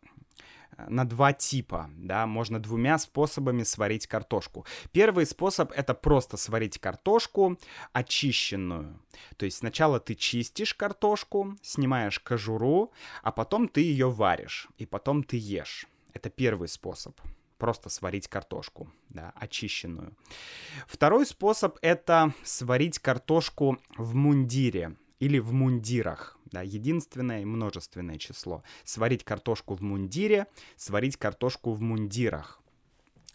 на 0.89 1.05
два 1.05 1.33
типа, 1.33 1.91
да, 1.97 2.27
можно 2.27 2.61
двумя 2.61 2.99
способами 2.99 3.63
сварить 3.63 4.07
картошку. 4.07 4.67
Первый 4.93 5.27
способ 5.27 5.73
это 5.73 5.95
просто 5.95 6.37
сварить 6.37 6.79
картошку 6.79 7.59
очищенную. 7.93 8.99
То 9.37 9.45
есть 9.45 9.59
сначала 9.59 10.01
ты 10.01 10.15
чистишь 10.15 10.75
картошку, 10.75 11.57
снимаешь 11.63 12.19
кожуру, 12.21 12.93
а 13.23 13.33
потом 13.33 13.69
ты 13.69 13.81
ее 13.81 14.11
варишь, 14.11 14.69
и 14.79 14.87
потом 14.87 15.23
ты 15.23 15.37
ешь. 15.37 15.87
Это 16.13 16.31
первый 16.31 16.69
способ 16.69 17.19
просто 17.63 17.91
сварить 17.91 18.27
картошку, 18.27 18.91
да, 19.09 19.33
очищенную. 19.37 20.17
Второй 20.89 21.25
способ 21.25 21.79
это 21.81 22.35
сварить 22.43 22.99
картошку 22.99 23.79
в 23.97 24.17
мундире 24.17 24.97
или 25.23 25.39
в 25.39 25.53
мундирах 25.53 26.37
да, 26.53 26.63
единственное 26.63 27.43
и 27.43 27.45
множественное 27.45 28.19
число. 28.19 28.63
Сварить 28.85 29.25
картошку 29.25 29.75
в 29.75 29.81
мундире, 29.81 30.47
сварить 30.77 31.17
картошку 31.17 31.73
в 31.73 31.81
мундирах. 31.81 32.61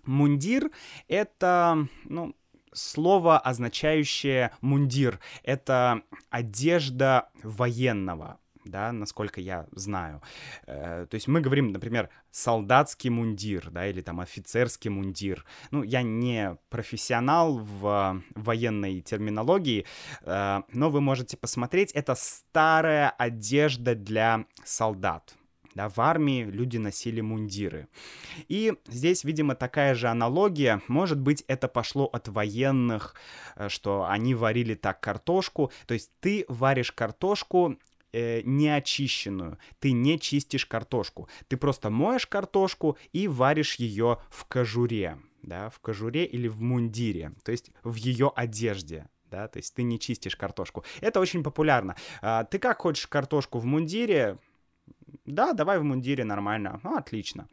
Мундир— 0.04 0.69
это, 1.08 1.88
ну, 2.06 2.36
слово, 2.73 3.39
означающее 3.39 4.52
мундир. 4.62 5.19
Это 5.43 6.04
одежда 6.30 7.30
военного, 7.41 8.39
да, 8.67 8.91
насколько 8.91 9.41
я 9.41 9.67
знаю. 9.71 10.21
Э, 10.65 11.06
то 11.10 11.15
есть 11.15 11.27
мы 11.27 11.41
говорим, 11.41 11.71
например, 11.71 12.10
солдатский 12.32 13.10
мундир, 13.10 13.69
да, 13.71 13.88
или 13.88 14.01
там 14.01 14.19
офицерский 14.19 14.89
мундир. 14.89 15.45
Ну, 15.71 15.84
я 15.84 16.01
не 16.01 16.58
профессионал 16.69 17.58
в 17.58 18.21
военной 18.36 19.01
терминологии, 19.01 19.86
э, 20.21 20.62
но 20.71 20.89
вы 20.89 21.01
можете 21.01 21.38
посмотреть, 21.38 21.91
это 21.91 22.15
старая 22.15 23.10
одежда 23.10 23.95
для 23.95 24.45
солдат. 24.63 25.36
Да, 25.77 25.89
в 25.89 25.99
армии 25.99 26.43
люди 26.43 26.77
носили 26.77 27.21
мундиры. 27.21 27.88
И 28.47 28.73
здесь, 28.88 29.23
видимо, 29.23 29.53
такая 29.53 29.93
же 29.93 30.08
аналогия. 30.08 30.82
Может 30.88 31.19
быть, 31.19 31.43
это 31.47 31.67
пошло 31.67 32.06
от 32.06 32.27
военных, 32.30 33.13
э, 33.56 33.69
что 33.69 34.08
они 34.10 34.34
варили 34.34 34.73
так 34.73 34.99
картошку. 34.99 35.71
То 35.86 35.93
есть 35.93 36.10
ты 36.19 36.45
варишь 36.47 36.91
картошку 36.91 37.77
э, 38.13 38.41
неочищенную. 38.43 39.58
Ты 39.80 39.91
не 39.91 40.20
чистишь 40.20 40.65
картошку. 40.65 41.30
Ты 41.48 41.58
просто 41.58 41.89
моешь 41.89 42.28
картошку 42.28 42.98
и 43.13 43.28
варишь 43.28 43.76
ее 43.76 44.20
в 44.30 44.46
кожуре, 44.46 45.17
да, 45.41 45.70
в 45.70 45.80
кожуре 45.80 46.26
или 46.26 46.48
в 46.48 46.62
мундире, 46.62 47.34
то 47.43 47.52
есть 47.52 47.72
в 47.84 47.96
ее 47.96 48.32
одежде. 48.36 49.08
Да, 49.30 49.50
то 49.50 49.58
есть 49.58 49.76
ты 49.76 49.84
не 49.84 50.00
чистишь 50.00 50.38
картошку. 50.38 50.86
Это 51.02 51.20
очень 51.20 51.43
популярно. 51.43 51.98
А, 52.22 52.46
ты 52.46 52.60
как 52.60 52.80
хочешь 52.80 53.08
картошку 53.08 53.60
в 53.60 53.65
мундире? 53.65 54.38
Да, 55.26 55.54
давай 55.54 55.80
в 55.80 55.84
мундире 55.84 56.24
нормально. 56.24 56.80
Ну, 56.84 56.98
отлично. 56.98 57.48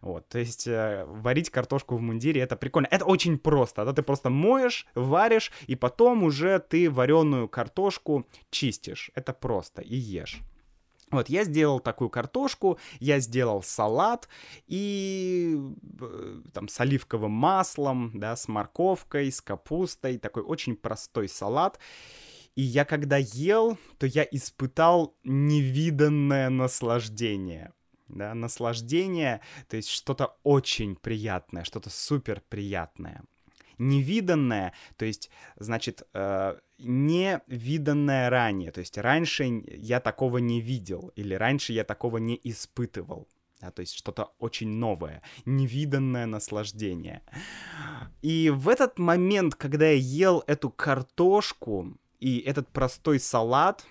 Вот, 0.00 0.28
то 0.28 0.38
есть 0.38 0.66
э, 0.66 1.04
варить 1.06 1.50
картошку 1.50 1.96
в 1.96 2.00
мундире 2.00 2.40
это 2.40 2.56
прикольно. 2.56 2.88
Это 2.90 3.04
очень 3.04 3.38
просто. 3.38 3.84
Да, 3.84 3.92
ты 3.92 4.02
просто 4.02 4.30
моешь, 4.30 4.86
варишь, 4.94 5.52
и 5.66 5.76
потом 5.76 6.22
уже 6.22 6.58
ты 6.58 6.90
вареную 6.90 7.48
картошку 7.48 8.26
чистишь. 8.50 9.10
Это 9.14 9.32
просто 9.32 9.82
и 9.82 9.96
ешь. 9.96 10.40
Вот, 11.10 11.30
я 11.30 11.44
сделал 11.44 11.80
такую 11.80 12.10
картошку, 12.10 12.78
я 13.00 13.18
сделал 13.20 13.62
салат 13.62 14.28
и 14.66 15.58
э, 16.00 16.40
там 16.52 16.68
с 16.68 16.80
оливковым 16.80 17.30
маслом, 17.30 18.12
да, 18.14 18.36
с 18.36 18.46
морковкой, 18.46 19.32
с 19.32 19.40
капустой, 19.40 20.18
такой 20.18 20.42
очень 20.42 20.76
простой 20.76 21.28
салат. 21.28 21.78
И 22.58 22.62
я 22.62 22.84
когда 22.84 23.18
ел, 23.18 23.78
то 23.98 24.06
я 24.08 24.26
испытал 24.32 25.14
невиданное 25.22 26.50
наслаждение. 26.50 27.72
Да, 28.08 28.34
наслаждение, 28.34 29.42
то 29.68 29.76
есть 29.76 29.88
что-то 29.88 30.36
очень 30.42 30.96
приятное, 30.96 31.62
что-то 31.62 31.88
супер 31.88 32.42
приятное. 32.48 33.22
Невиданное, 33.78 34.72
то 34.96 35.04
есть, 35.04 35.30
значит, 35.56 36.02
э, 36.14 36.58
невиданное 36.78 38.28
ранее. 38.28 38.72
То 38.72 38.80
есть 38.80 38.98
раньше 38.98 39.62
я 39.68 40.00
такого 40.00 40.38
не 40.38 40.60
видел, 40.60 41.12
или 41.14 41.34
раньше 41.34 41.72
я 41.72 41.84
такого 41.84 42.18
не 42.18 42.40
испытывал. 42.42 43.28
Да, 43.60 43.70
то 43.70 43.82
есть 43.82 43.94
что-то 43.94 44.32
очень 44.40 44.70
новое, 44.70 45.22
невиданное 45.44 46.26
наслаждение. 46.26 47.22
И 48.20 48.50
в 48.50 48.68
этот 48.68 48.98
момент, 48.98 49.54
когда 49.54 49.86
я 49.90 49.96
ел 49.96 50.42
эту 50.48 50.70
картошку, 50.70 51.96
и 52.20 52.38
этот 52.38 52.68
простой 52.68 53.20
салат, 53.20 53.84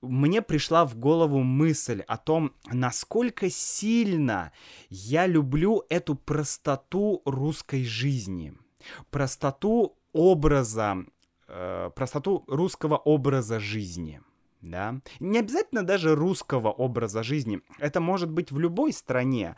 мне 0.00 0.42
пришла 0.42 0.84
в 0.84 0.96
голову 0.96 1.40
мысль 1.42 2.02
о 2.06 2.16
том, 2.16 2.52
насколько 2.66 3.50
сильно 3.50 4.52
я 4.90 5.26
люблю 5.26 5.84
эту 5.88 6.14
простоту 6.14 7.22
русской 7.24 7.84
жизни, 7.84 8.54
простоту 9.10 9.96
образа, 10.12 10.96
э, 11.48 11.90
простоту 11.94 12.44
русского 12.46 12.96
образа 12.96 13.60
жизни. 13.60 14.20
Да? 14.60 15.00
Не 15.20 15.40
обязательно 15.40 15.82
даже 15.82 16.14
русского 16.14 16.70
образа 16.70 17.22
жизни. 17.22 17.60
Это 17.78 18.00
может 18.00 18.30
быть 18.30 18.50
в 18.50 18.58
любой 18.58 18.92
стране. 18.92 19.56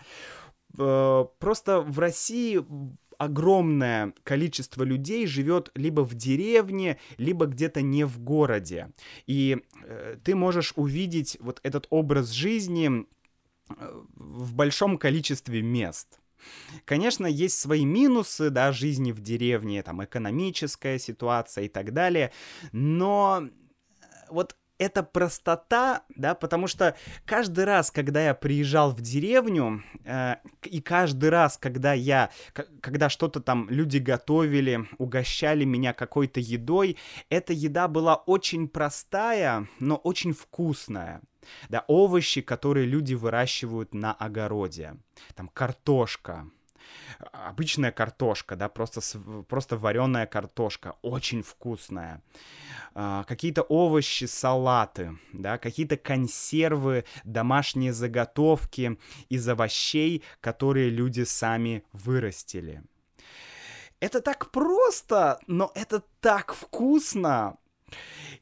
Э, 0.79 1.25
просто 1.39 1.81
в 1.81 1.99
России 1.99 2.65
огромное 3.19 4.13
количество 4.23 4.83
людей 4.83 5.27
живет 5.27 5.71
либо 5.75 6.03
в 6.03 6.15
деревне, 6.15 6.99
либо 7.19 7.47
где-то 7.47 7.83
не 7.83 8.05
в 8.05 8.19
городе. 8.19 8.91
И 9.27 9.59
э, 9.85 10.17
ты 10.23 10.35
можешь 10.35 10.73
увидеть 10.77 11.37
вот 11.41 11.61
этот 11.63 11.87
образ 11.91 12.31
жизни 12.31 13.07
э, 13.69 14.03
в 14.15 14.55
большом 14.55 14.99
количестве 14.99 15.63
мест. 15.63 16.21
Конечно, 16.85 17.27
есть 17.27 17.59
свои 17.59 17.85
минусы, 17.85 18.51
да, 18.51 18.73
жизни 18.73 19.13
в 19.13 19.21
деревне, 19.21 19.83
там, 19.83 20.05
экономическая 20.05 20.99
ситуация 20.99 21.65
и 21.65 21.69
так 21.69 21.93
далее, 21.93 22.33
но 22.73 23.49
вот 24.29 24.57
эта 24.79 25.03
простота, 25.03 26.05
да, 26.09 26.35
потому 26.35 26.67
что 26.67 26.97
каждый 27.25 27.65
раз, 27.65 27.91
когда 27.91 28.25
я 28.25 28.35
приезжал 28.35 28.91
в 28.91 29.01
деревню, 29.01 29.83
э, 30.05 30.37
и 30.65 30.81
каждый 30.81 31.31
раз, 31.31 31.57
когда 31.57 31.93
я, 31.93 32.31
когда 32.81 33.09
что-то 33.09 33.41
там 33.41 33.69
люди 33.71 33.99
готовили, 33.99 34.87
угощали 34.99 35.65
меня 35.65 35.93
какой-то 35.93 36.41
едой, 36.41 36.97
эта 37.31 37.53
еда 37.53 37.89
была 37.89 38.17
очень 38.17 38.69
простая, 38.69 39.69
но 39.81 39.97
очень 39.97 40.33
вкусная. 40.33 41.21
Да, 41.69 41.85
овощи, 41.87 42.41
которые 42.41 42.87
люди 42.87 43.15
выращивают 43.15 43.95
на 43.95 44.13
огороде. 44.13 44.97
Там 45.37 45.49
картошка, 45.49 46.51
обычная 47.33 47.93
картошка, 47.93 48.57
да, 48.57 48.69
просто, 48.69 49.01
просто 49.49 49.77
вареная 49.77 50.27
картошка, 50.27 50.97
очень 51.03 51.43
вкусная. 51.43 52.23
А, 52.95 53.25
какие-то 53.25 53.63
овощи, 53.63 54.25
салаты, 54.25 55.19
да, 55.33 55.59
какие-то 55.59 55.97
консервы, 55.97 57.05
домашние 57.25 57.93
заготовки 57.93 58.99
из 59.29 59.49
овощей, 59.49 60.23
которые 60.41 60.91
люди 60.91 61.23
сами 61.23 61.85
вырастили. 61.93 62.83
Это 64.01 64.21
так 64.21 64.51
просто, 64.51 65.39
но 65.47 65.73
это 65.75 66.03
так 66.21 66.55
вкусно. 66.55 67.57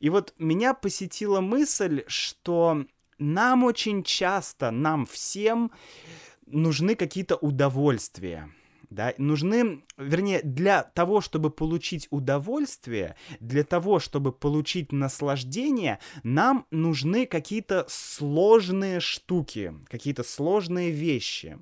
И 0.01 0.11
вот 0.11 0.35
меня 0.39 0.75
посетила 0.75 1.41
мысль, 1.41 2.05
что 2.07 2.85
нам 3.19 3.65
очень 3.65 4.03
часто, 4.03 4.71
нам 4.71 5.07
всем 5.07 5.71
нужны 6.47 6.95
какие-то 6.95 7.37
удовольствия. 7.37 8.51
Да, 8.91 9.13
нужны, 9.19 9.83
вернее, 9.99 10.41
для 10.43 10.85
того, 10.85 11.21
чтобы 11.21 11.51
получить 11.51 12.07
удовольствие, 12.11 13.17
для 13.41 13.65
того, 13.65 13.99
чтобы 13.99 14.31
получить 14.31 14.93
наслаждение, 14.93 15.99
нам 16.23 16.67
нужны 16.71 17.27
какие-то 17.27 17.87
сложные 17.89 19.01
штуки, 19.01 19.75
какие-то 19.89 20.23
сложные 20.23 20.91
вещи. 20.93 21.59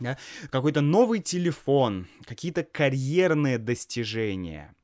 Да? 0.00 0.16
Какой-то 0.50 0.80
новый 0.80 1.20
телефон, 1.20 2.06
какие-то 2.24 2.62
карьерные 2.62 3.58
достижения, 3.58 4.74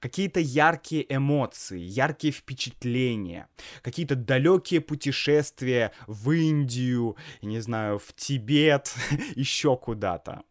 какие-то 0.00 0.40
яркие 0.40 1.06
эмоции, 1.14 1.78
яркие 1.78 2.32
впечатления, 2.32 3.48
какие-то 3.82 4.16
далекие 4.16 4.80
путешествия 4.80 5.92
в 6.08 6.30
Индию, 6.32 7.16
не 7.40 7.60
знаю, 7.60 7.98
в 7.98 8.12
Тибет, 8.14 8.94
еще 9.36 9.76
куда-то. 9.76 10.42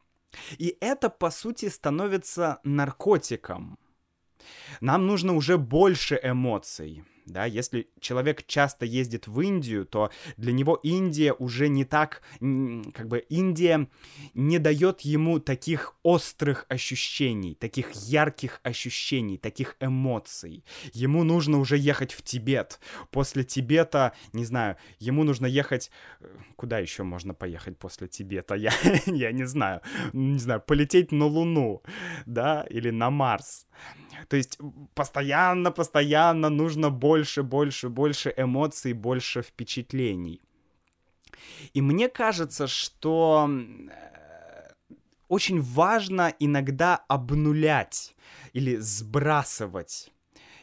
И 0.58 0.78
это, 0.80 1.10
по 1.10 1.30
сути, 1.30 1.70
становится 1.70 2.60
наркотиком. 2.64 3.78
Нам 4.82 5.06
нужно 5.06 5.34
уже 5.34 5.58
больше 5.58 6.20
эмоций 6.22 7.04
да, 7.26 7.46
если 7.46 7.88
человек 8.00 8.46
часто 8.46 8.86
ездит 8.86 9.28
в 9.28 9.40
Индию, 9.42 9.86
то 9.86 10.12
для 10.38 10.52
него 10.52 10.80
Индия 10.84 11.34
уже 11.34 11.70
не 11.70 11.86
так, 11.86 12.22
как 12.40 13.08
бы 13.08 13.20
Индия 13.30 13.88
не 14.34 14.60
дает 14.60 15.02
ему 15.02 15.40
таких 15.40 15.96
острых 16.04 16.66
ощущений, 16.70 17.56
таких 17.56 17.92
ярких 17.92 18.60
ощущений, 18.64 19.38
таких 19.38 19.76
эмоций. 19.80 20.64
Ему 20.94 21.24
нужно 21.24 21.60
уже 21.60 21.78
ехать 21.78 22.14
в 22.14 22.22
Тибет. 22.22 22.80
После 23.12 23.44
Тибета, 23.44 24.14
не 24.34 24.46
знаю, 24.46 24.78
ему 25.00 25.24
нужно 25.24 25.46
ехать... 25.46 25.92
Э, 26.20 26.28
куда 26.56 26.80
еще 26.80 27.04
можно 27.04 27.34
поехать 27.34 27.78
после 27.78 28.08
Тибета? 28.08 28.56
Я, 28.64 28.72
я 29.06 29.32
не 29.32 29.46
знаю. 29.46 29.82
Не 30.14 30.40
знаю, 30.40 30.62
полететь 30.62 31.12
на 31.12 31.26
Луну, 31.26 31.82
да, 32.26 32.66
или 32.70 32.92
на 32.92 33.10
Марс. 33.10 33.68
То 34.28 34.38
есть 34.38 34.60
постоянно, 34.94 35.72
постоянно 35.72 36.50
нужно 36.50 36.90
больше, 36.90 37.13
больше, 37.44 37.90
больше 37.90 38.34
эмоций, 38.38 38.94
больше 38.94 39.42
впечатлений. 39.42 40.42
И 41.74 41.82
мне 41.82 42.10
кажется, 42.10 42.68
что 42.68 43.50
э, 43.50 44.72
очень 45.28 45.62
важно 45.62 46.34
иногда 46.40 47.04
обнулять 47.08 48.16
или 48.54 48.78
сбрасывать 48.78 50.12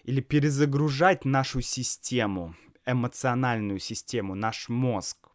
или 0.04 0.20
перезагружать 0.20 1.24
нашу 1.24 1.60
систему, 1.60 2.54
эмоциональную 2.86 3.78
систему, 3.78 4.34
наш 4.34 4.68
мозг, 4.68 5.28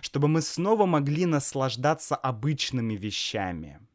чтобы 0.00 0.28
мы 0.28 0.40
снова 0.40 0.86
могли 0.86 1.26
наслаждаться 1.26 2.16
обычными 2.16 2.94
вещами– 2.94 3.80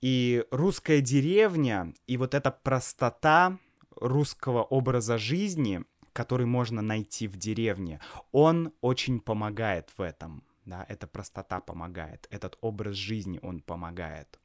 и 0.00 0.44
русская 0.50 1.00
деревня, 1.00 1.94
и 2.06 2.16
вот 2.16 2.34
эта 2.34 2.50
простота 2.50 3.58
русского 3.96 4.62
образа 4.62 5.18
жизни, 5.18 5.84
который 6.12 6.46
можно 6.46 6.82
найти 6.82 7.28
в 7.28 7.36
деревне, 7.36 8.00
он 8.32 8.72
очень 8.80 9.20
помогает 9.20 9.90
в 9.96 10.02
этом. 10.02 10.42
Да, 10.64 10.84
эта 10.88 11.06
простота 11.06 11.60
помогает, 11.60 12.26
этот 12.30 12.58
образ 12.60 12.96
жизни 12.96 13.38
он 13.42 13.60
помогает. 13.60 14.40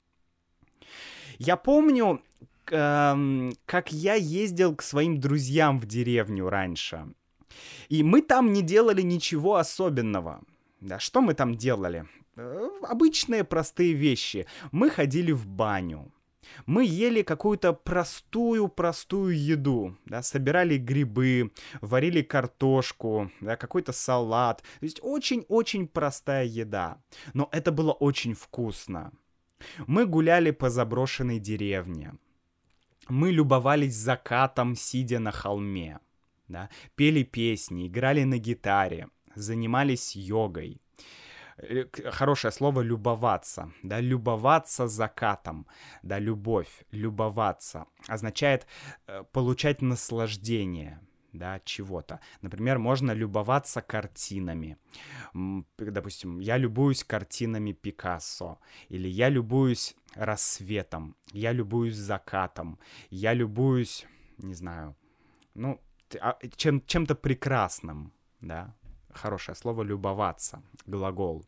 Я 1.39 1.57
помню, 1.57 2.21
э, 2.69 3.51
как 3.65 3.91
я 3.91 4.13
ездил 4.13 4.75
к 4.75 4.83
своим 4.83 5.19
друзьям 5.19 5.79
в 5.79 5.85
деревню 5.85 6.49
раньше. 6.49 7.07
И 7.89 8.03
мы 8.03 8.21
там 8.21 8.53
не 8.53 8.61
делали 8.61 9.01
ничего 9.01 9.55
особенного. 9.55 10.41
Да, 10.79 10.99
что 10.99 11.21
мы 11.21 11.33
там 11.33 11.55
делали? 11.55 12.07
Э, 12.35 12.69
обычные 12.83 13.43
простые 13.43 13.93
вещи. 13.93 14.45
Мы 14.71 14.89
ходили 14.89 15.31
в 15.31 15.47
баню. 15.47 16.11
Мы 16.65 16.85
ели 16.85 17.21
какую-то 17.21 17.73
простую-простую 17.73 19.37
еду, 19.37 19.97
да, 20.05 20.21
собирали 20.21 20.77
грибы, 20.77 21.51
варили 21.81 22.21
картошку, 22.21 23.31
да, 23.41 23.55
какой-то 23.55 23.91
салат. 23.91 24.61
То 24.79 24.85
есть 24.85 24.99
очень-очень 25.01 25.87
простая 25.87 26.45
еда. 26.45 27.01
Но 27.33 27.49
это 27.51 27.71
было 27.71 27.91
очень 27.91 28.33
вкусно. 28.33 29.11
Мы 29.87 30.05
гуляли 30.05 30.51
по 30.51 30.69
заброшенной 30.69 31.39
деревне. 31.39 32.13
Мы 33.07 33.31
любовались 33.31 33.95
закатом, 33.95 34.75
сидя 34.75 35.19
на 35.19 35.31
холме. 35.31 35.99
Да, 36.47 36.69
пели 36.95 37.23
песни, 37.23 37.87
играли 37.87 38.23
на 38.23 38.37
гитаре, 38.37 39.07
занимались 39.35 40.15
йогой. 40.15 40.81
Хорошее 42.05 42.51
слово 42.51 42.81
любоваться, 42.81 43.71
да, 43.83 43.99
любоваться 43.99 44.87
закатом, 44.87 45.67
да, 46.01 46.19
любовь, 46.19 46.85
любоваться 46.91 47.85
означает 48.07 48.65
э, 49.07 49.23
получать 49.31 49.81
наслаждение, 49.81 50.99
да, 51.33 51.61
чего-то. 51.63 52.19
Например, 52.41 52.79
можно 52.79 53.11
любоваться 53.11 53.81
картинами. 53.81 54.77
Допустим, 55.77 56.39
я 56.39 56.57
любуюсь 56.57 57.03
картинами 57.03 57.73
Пикассо, 57.73 58.59
или 58.89 59.07
я 59.07 59.29
любуюсь 59.29 59.95
рассветом, 60.15 61.15
я 61.31 61.51
любуюсь 61.51 61.95
закатом, 61.95 62.79
я 63.11 63.33
любуюсь, 63.33 64.05
не 64.37 64.55
знаю, 64.55 64.95
ну, 65.53 65.79
а, 66.19 66.37
чем, 66.55 66.81
чем-то 66.85 67.15
прекрасным, 67.15 68.13
да, 68.41 68.75
хорошее 69.13 69.55
слово 69.55 69.83
любоваться, 69.83 70.63
глагол. 70.85 71.45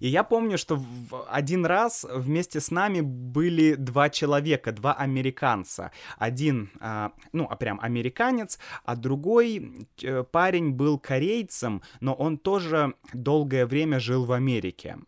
И 0.00 0.08
я 0.08 0.24
помню, 0.24 0.58
что 0.58 0.82
один 1.28 1.66
раз 1.66 2.06
вместе 2.08 2.60
с 2.60 2.70
нами 2.70 3.00
были 3.00 3.74
два 3.74 4.10
человека, 4.10 4.72
два 4.72 4.92
американца. 4.92 5.92
Один, 6.18 6.70
а, 6.80 7.12
ну, 7.32 7.46
а 7.50 7.56
прям 7.56 7.80
американец, 7.80 8.58
а 8.84 8.96
другой 8.96 9.88
э, 10.02 10.24
парень 10.24 10.70
был 10.70 10.98
корейцем, 10.98 11.82
но 12.00 12.14
он 12.14 12.38
тоже 12.38 12.94
долгое 13.12 13.66
время 13.66 14.00
жил 14.00 14.24
в 14.24 14.32
Америке. 14.32 14.98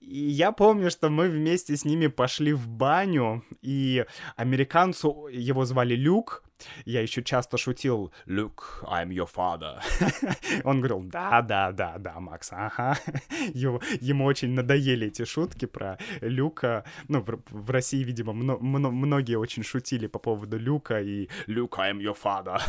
И 0.00 0.18
я 0.18 0.50
помню, 0.50 0.90
что 0.90 1.08
мы 1.08 1.28
вместе 1.28 1.76
с 1.76 1.84
ними 1.84 2.08
пошли 2.08 2.52
в 2.52 2.66
баню, 2.68 3.44
и 3.62 4.04
американцу, 4.36 5.28
его 5.28 5.64
звали 5.64 5.94
Люк, 5.94 6.42
я 6.84 7.00
еще 7.00 7.22
часто 7.22 7.56
шутил 7.56 8.12
«Luke, 8.26 8.82
I'm 8.84 9.08
your 9.08 9.28
father». 9.32 9.80
Он 10.64 10.80
говорил 10.80 11.02
«Да, 11.02 11.42
да, 11.42 11.72
да, 11.72 11.98
да, 11.98 12.20
Макс, 12.20 12.50
ага». 12.52 12.96
Ему, 13.54 13.80
ему 14.00 14.24
очень 14.24 14.50
надоели 14.50 15.08
эти 15.08 15.24
шутки 15.24 15.66
про 15.66 15.98
Люка. 16.20 16.84
Ну, 17.08 17.20
в, 17.20 17.40
в 17.50 17.70
России, 17.70 18.02
видимо, 18.02 18.32
мно, 18.32 18.58
мно, 18.58 18.90
многие 18.90 19.36
очень 19.36 19.62
шутили 19.62 20.06
по 20.06 20.18
поводу 20.18 20.58
Люка 20.58 21.00
и 21.00 21.28
«Luke, 21.46 21.78
I'm 21.78 21.98
your 21.98 22.16
father». 22.22 22.60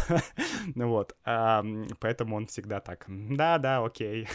вот, 0.75 1.15
а, 1.25 1.63
поэтому 1.99 2.35
он 2.35 2.47
всегда 2.47 2.79
так 2.79 3.05
«Да, 3.07 3.57
да, 3.57 3.83
окей». 3.83 4.27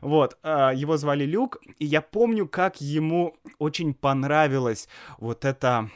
вот, 0.00 0.38
а, 0.42 0.72
его 0.72 0.96
звали 0.96 1.24
Люк, 1.24 1.58
и 1.78 1.84
я 1.84 2.00
помню, 2.00 2.48
как 2.48 2.80
ему 2.80 3.36
очень 3.58 3.94
понравилось 3.94 4.88
вот 5.18 5.44
это, 5.44 5.90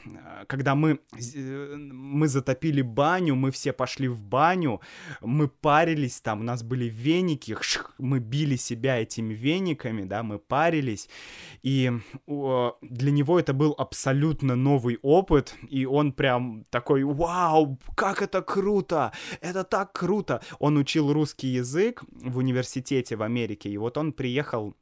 когда 0.47 0.75
мы, 0.75 1.01
э, 1.35 1.75
мы 1.77 2.29
затопили 2.29 2.74
баню, 2.83 3.35
мы 3.35 3.51
все 3.51 3.73
пошли 3.73 4.09
в 4.09 4.23
баню, 4.23 4.81
мы 5.21 5.49
парились 5.49 6.21
там, 6.21 6.41
у 6.41 6.43
нас 6.43 6.63
были 6.63 6.87
веники, 6.87 7.57
мы 7.99 8.19
били 8.19 8.57
себя 8.57 9.01
этими 9.01 9.35
вениками, 9.35 10.05
да, 10.05 10.23
мы 10.23 10.39
парились, 10.39 11.09
и 11.63 11.93
для 12.27 13.11
него 13.11 13.39
это 13.39 13.53
был 13.53 13.75
абсолютно 13.77 14.57
новый 14.57 14.99
опыт, 15.03 15.55
и 15.69 15.87
он 15.87 16.13
прям 16.13 16.65
такой, 16.71 17.05
вау, 17.05 17.79
как 17.97 18.23
это 18.23 18.43
круто, 18.43 19.13
это 19.41 19.65
так 19.65 19.93
круто. 19.93 20.43
Он 20.59 20.77
учил 20.77 21.13
русский 21.13 21.49
язык 21.49 22.05
в 22.11 22.39
университете 22.39 23.17
в 23.17 23.23
Америке, 23.23 23.71
и 23.71 23.77
вот 23.77 23.99
он 23.99 24.13
приехал 24.13 24.75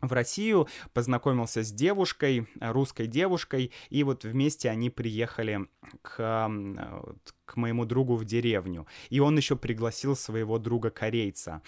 в 0.00 0.12
Россию, 0.12 0.68
познакомился 0.92 1.62
с 1.62 1.72
девушкой, 1.72 2.48
русской 2.60 3.06
девушкой, 3.06 3.72
и 3.90 4.04
вот 4.04 4.24
вместе 4.24 4.70
они 4.70 4.90
приехали 4.90 5.66
к, 6.02 6.50
к 7.44 7.56
моему 7.56 7.84
другу 7.84 8.16
в 8.16 8.24
деревню. 8.24 8.86
И 9.10 9.20
он 9.20 9.36
еще 9.36 9.56
пригласил 9.56 10.16
своего 10.16 10.58
друга-корейца. 10.58 11.62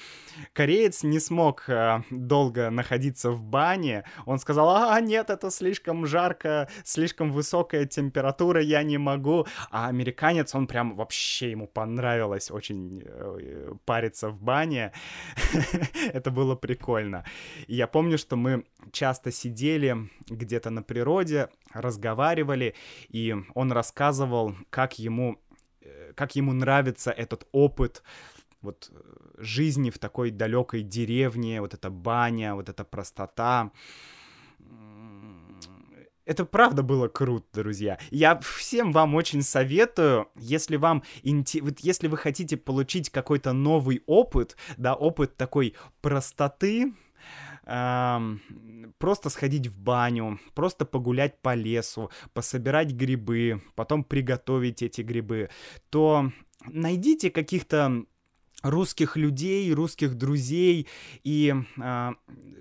Кореец 0.53 1.03
не 1.03 1.21
смог 1.21 1.69
э, 1.69 2.03
долго 2.11 2.71
находиться 2.71 3.31
в 3.31 3.43
бане. 3.43 4.05
Он 4.25 4.39
сказал, 4.39 4.71
а, 4.71 5.01
нет, 5.01 5.31
это 5.31 5.51
слишком 5.51 6.07
жарко, 6.07 6.69
слишком 6.85 7.31
высокая 7.31 7.87
температура, 7.87 8.61
я 8.61 8.83
не 8.83 8.99
могу. 8.99 9.47
А 9.71 9.89
американец, 9.89 10.55
он 10.55 10.67
прям 10.67 10.97
вообще 10.97 11.51
ему 11.51 11.67
понравилось 11.67 12.51
очень 12.51 13.03
э, 13.05 13.73
париться 13.85 14.31
в 14.31 14.41
бане. 14.41 14.93
это 16.13 16.31
было 16.31 16.55
прикольно. 16.57 17.25
И 17.67 17.75
я 17.75 17.87
помню, 17.87 18.19
что 18.19 18.37
мы 18.37 18.65
часто 18.93 19.31
сидели 19.33 19.97
где-то 20.29 20.71
на 20.71 20.83
природе, 20.83 21.49
разговаривали, 21.73 22.75
и 23.09 23.35
он 23.55 23.73
рассказывал, 23.73 24.55
как 24.71 24.99
ему 24.99 25.39
как 26.15 26.37
ему 26.37 26.53
нравится 26.53 27.11
этот 27.11 27.47
опыт 27.53 28.03
вот 28.63 28.91
жизни 29.39 29.91
в 29.91 29.99
такой 29.99 30.31
далекой 30.31 30.83
деревне, 30.83 31.61
вот 31.61 31.75
эта 31.75 31.91
баня, 31.91 32.55
вот 32.55 32.69
эта 32.69 32.85
простота. 32.85 33.71
Это 36.25 36.45
правда 36.45 36.83
было 36.83 37.07
круто, 37.07 37.47
друзья. 37.53 37.99
Я 38.11 38.41
всем 38.41 38.93
вам 38.93 39.15
очень 39.15 39.43
советую, 39.43 40.29
если 40.35 40.75
вам, 40.77 41.05
вот 41.23 41.79
если 41.79 42.09
вы 42.09 42.17
хотите 42.17 42.57
получить 42.57 43.11
какой-то 43.11 43.53
новый 43.53 44.03
опыт, 44.07 44.57
да, 44.77 44.95
опыт 44.95 45.37
такой 45.37 45.77
простоты, 46.01 46.95
просто 47.67 49.29
сходить 49.29 49.67
в 49.67 49.79
баню, 49.81 50.39
просто 50.55 50.85
погулять 50.85 51.43
по 51.43 51.55
лесу, 51.55 52.11
пособирать 52.33 52.93
грибы, 52.93 53.61
потом 53.75 54.05
приготовить 54.05 54.83
эти 54.83 55.01
грибы, 55.01 55.51
то 55.91 56.31
найдите 56.69 57.31
каких-то 57.31 58.05
русских 58.71 59.17
людей, 59.17 59.73
русских 59.73 60.15
друзей. 60.15 60.87
И, 61.25 61.55
а, 61.79 62.15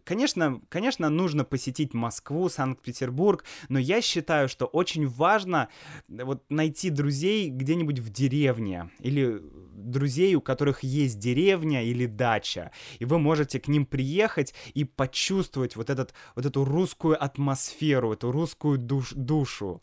конечно, 0.03 0.61
конечно, 0.69 1.09
нужно 1.09 1.43
посетить 1.43 1.93
Москву, 1.93 2.49
Санкт-Петербург, 2.49 3.43
но 3.69 3.79
я 3.79 4.01
считаю, 4.01 4.49
что 4.49 4.65
очень 4.65 5.07
важно 5.07 5.69
вот 6.07 6.43
найти 6.49 6.89
друзей 6.89 7.49
где-нибудь 7.49 7.99
в 7.99 8.09
деревне 8.09 8.89
или 8.99 9.41
друзей, 9.75 10.35
у 10.35 10.41
которых 10.41 10.83
есть 10.83 11.19
деревня 11.19 11.83
или 11.83 12.05
дача, 12.05 12.71
и 12.99 13.05
вы 13.05 13.19
можете 13.19 13.59
к 13.59 13.67
ним 13.67 13.85
приехать 13.85 14.53
и 14.73 14.83
почувствовать 14.83 15.75
вот, 15.75 15.89
этот, 15.89 16.13
вот 16.35 16.45
эту 16.45 16.65
русскую 16.65 17.21
атмосферу, 17.21 18.13
эту 18.13 18.31
русскую 18.31 18.77
душ, 18.77 19.13
душу. 19.13 19.81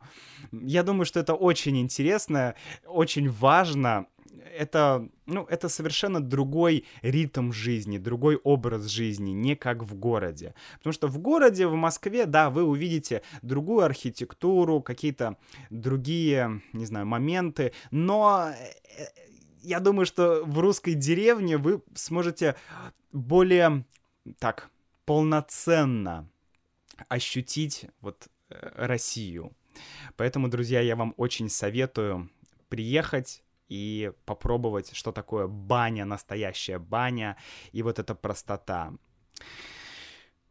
Я 0.50 0.82
думаю, 0.82 1.04
что 1.04 1.20
это 1.20 1.34
очень 1.34 1.78
интересно, 1.78 2.54
очень 2.86 3.30
важно, 3.30 4.06
это, 4.54 5.08
ну, 5.26 5.44
это 5.44 5.68
совершенно 5.68 6.20
другой 6.20 6.84
ритм 7.02 7.52
жизни, 7.52 7.98
другой 7.98 8.36
образ 8.36 8.86
жизни, 8.86 9.30
не 9.30 9.56
как 9.56 9.82
в 9.82 9.94
городе. 9.94 10.54
Потому 10.78 10.92
что 10.92 11.08
в 11.08 11.18
городе, 11.18 11.66
в 11.66 11.74
Москве, 11.74 12.26
да, 12.26 12.50
вы 12.50 12.64
увидите 12.64 13.22
другую 13.42 13.84
архитектуру, 13.84 14.80
какие-то 14.80 15.36
другие, 15.70 16.62
не 16.72 16.86
знаю, 16.86 17.06
моменты, 17.06 17.72
но 17.90 18.50
э, 18.50 19.04
я 19.62 19.80
думаю, 19.80 20.06
что 20.06 20.42
в 20.44 20.58
русской 20.58 20.94
деревне 20.94 21.56
вы 21.56 21.82
сможете 21.94 22.56
более, 23.12 23.84
так, 24.38 24.70
полноценно 25.04 26.28
ощутить 27.08 27.86
вот 28.00 28.28
э, 28.48 28.86
Россию. 28.86 29.52
Поэтому, 30.16 30.48
друзья, 30.48 30.80
я 30.80 30.96
вам 30.96 31.14
очень 31.16 31.48
советую 31.48 32.30
приехать, 32.68 33.42
и 33.72 34.12
попробовать, 34.26 34.94
что 34.94 35.12
такое 35.12 35.46
баня, 35.46 36.04
настоящая 36.04 36.78
баня, 36.78 37.38
и 37.72 37.82
вот 37.82 37.98
эта 37.98 38.14
простота. 38.14 38.92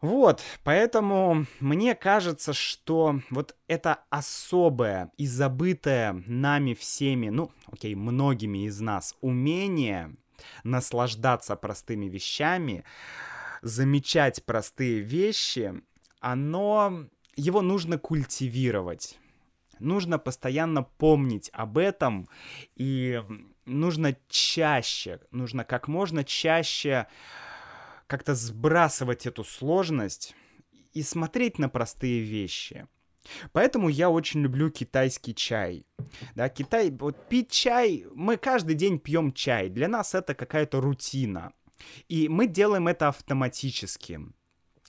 Вот, 0.02 0.42
поэтому 0.64 1.46
мне 1.60 1.94
кажется, 1.94 2.54
что 2.54 3.20
вот 3.30 3.56
это 3.68 4.00
особое 4.10 5.12
и 5.18 5.28
забытое 5.28 6.24
нами 6.26 6.74
всеми, 6.74 7.30
ну, 7.30 7.52
окей, 7.72 7.94
многими 7.94 8.66
из 8.66 8.80
нас 8.80 9.16
умение 9.22 10.16
наслаждаться 10.64 11.56
простыми 11.56 12.08
вещами, 12.08 12.84
замечать 13.62 14.44
простые 14.44 15.02
вещи, 15.02 15.84
оно, 16.20 17.06
его 17.36 17.62
нужно 17.62 18.00
культивировать 18.00 19.20
нужно 19.82 20.20
постоянно 20.20 20.84
помнить 20.84 21.50
об 21.54 21.78
этом, 21.78 22.28
и 22.76 23.22
нужно 23.66 24.16
чаще, 24.30 25.20
нужно 25.32 25.64
как 25.64 25.88
можно 25.88 26.24
чаще 26.24 27.08
как-то 28.08 28.36
сбрасывать 28.36 29.26
эту 29.26 29.44
сложность 29.44 30.36
и 30.94 31.02
смотреть 31.02 31.60
на 31.60 31.70
простые 31.70 32.22
вещи. 32.22 32.88
Поэтому 33.52 33.88
я 33.90 34.10
очень 34.10 34.42
люблю 34.42 34.70
китайский 34.70 35.36
чай. 35.36 35.86
Да, 36.36 36.50
Китай, 36.50 36.90
вот 36.92 37.30
пить 37.30 37.52
чай, 37.52 38.06
мы 38.14 38.38
каждый 38.38 38.76
день 38.76 39.00
пьем 39.00 39.32
чай. 39.32 39.70
Для 39.70 39.88
нас 39.88 40.16
это 40.16 40.34
какая-то 40.34 40.82
рутина. 40.82 41.54
И 42.08 42.28
мы 42.30 42.48
делаем 42.48 42.88
это 42.88 43.08
автоматически. 43.08 44.20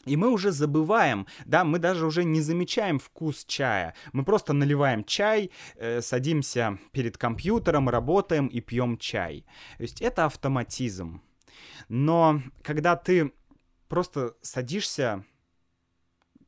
И 0.05 0.17
мы 0.17 0.31
уже 0.31 0.51
забываем, 0.51 1.27
да, 1.45 1.65
мы 1.65 1.79
даже 1.79 2.07
уже 2.07 2.25
не 2.25 2.41
замечаем 2.41 2.99
вкус 2.99 3.45
чая. 3.45 3.95
Мы 4.13 4.25
просто 4.25 4.53
наливаем 4.53 5.05
чай, 5.05 5.51
э, 5.77 6.01
садимся 6.01 6.79
перед 6.91 7.17
компьютером, 7.17 7.89
работаем 7.89 8.49
и 8.49 8.61
пьем 8.61 8.99
чай. 8.99 9.45
То 9.77 9.83
есть 9.83 10.03
это 10.03 10.25
автоматизм. 10.25 11.23
Но 11.89 12.43
когда 12.63 12.97
ты 12.97 13.33
просто 13.89 14.35
садишься 14.43 15.25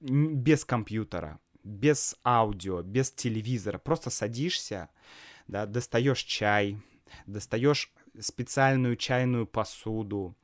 без 0.01 0.64
компьютера, 0.64 1.38
без 1.62 2.17
аудио, 2.25 2.83
без 2.83 3.11
телевизора, 3.12 3.79
просто 3.79 4.11
садишься, 4.11 4.90
да, 5.47 5.67
достаешь 5.67 6.23
чай, 6.23 6.79
достаешь 7.27 7.93
специальную 8.19 8.97
чайную 8.97 9.47
посуду, 9.47 10.37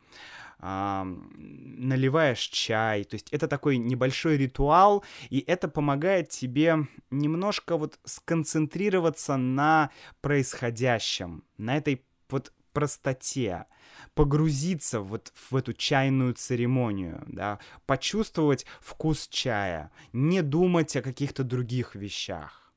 а, 0.60 1.06
наливаешь 1.34 2.40
чай. 2.40 3.04
То 3.04 3.14
есть 3.14 3.28
это 3.30 3.48
такой 3.48 3.78
небольшой 3.78 4.36
ритуал, 4.36 5.04
и 5.30 5.40
это 5.46 5.68
помогает 5.68 6.28
тебе 6.28 6.86
немножко 7.10 7.76
вот 7.76 7.98
сконцентрироваться 8.04 9.36
на 9.36 9.90
происходящем, 10.20 11.44
на 11.56 11.76
этой 11.76 12.04
вот 12.28 12.52
простоте, 12.72 13.66
погрузиться 14.14 15.00
вот 15.00 15.32
в 15.50 15.56
эту 15.56 15.72
чайную 15.72 16.34
церемонию, 16.34 17.24
да, 17.26 17.58
почувствовать 17.86 18.66
вкус 18.80 19.28
чая, 19.28 19.90
не 20.12 20.42
думать 20.42 20.94
о 20.96 21.02
каких-то 21.02 21.42
других 21.44 21.94
вещах. 21.94 22.69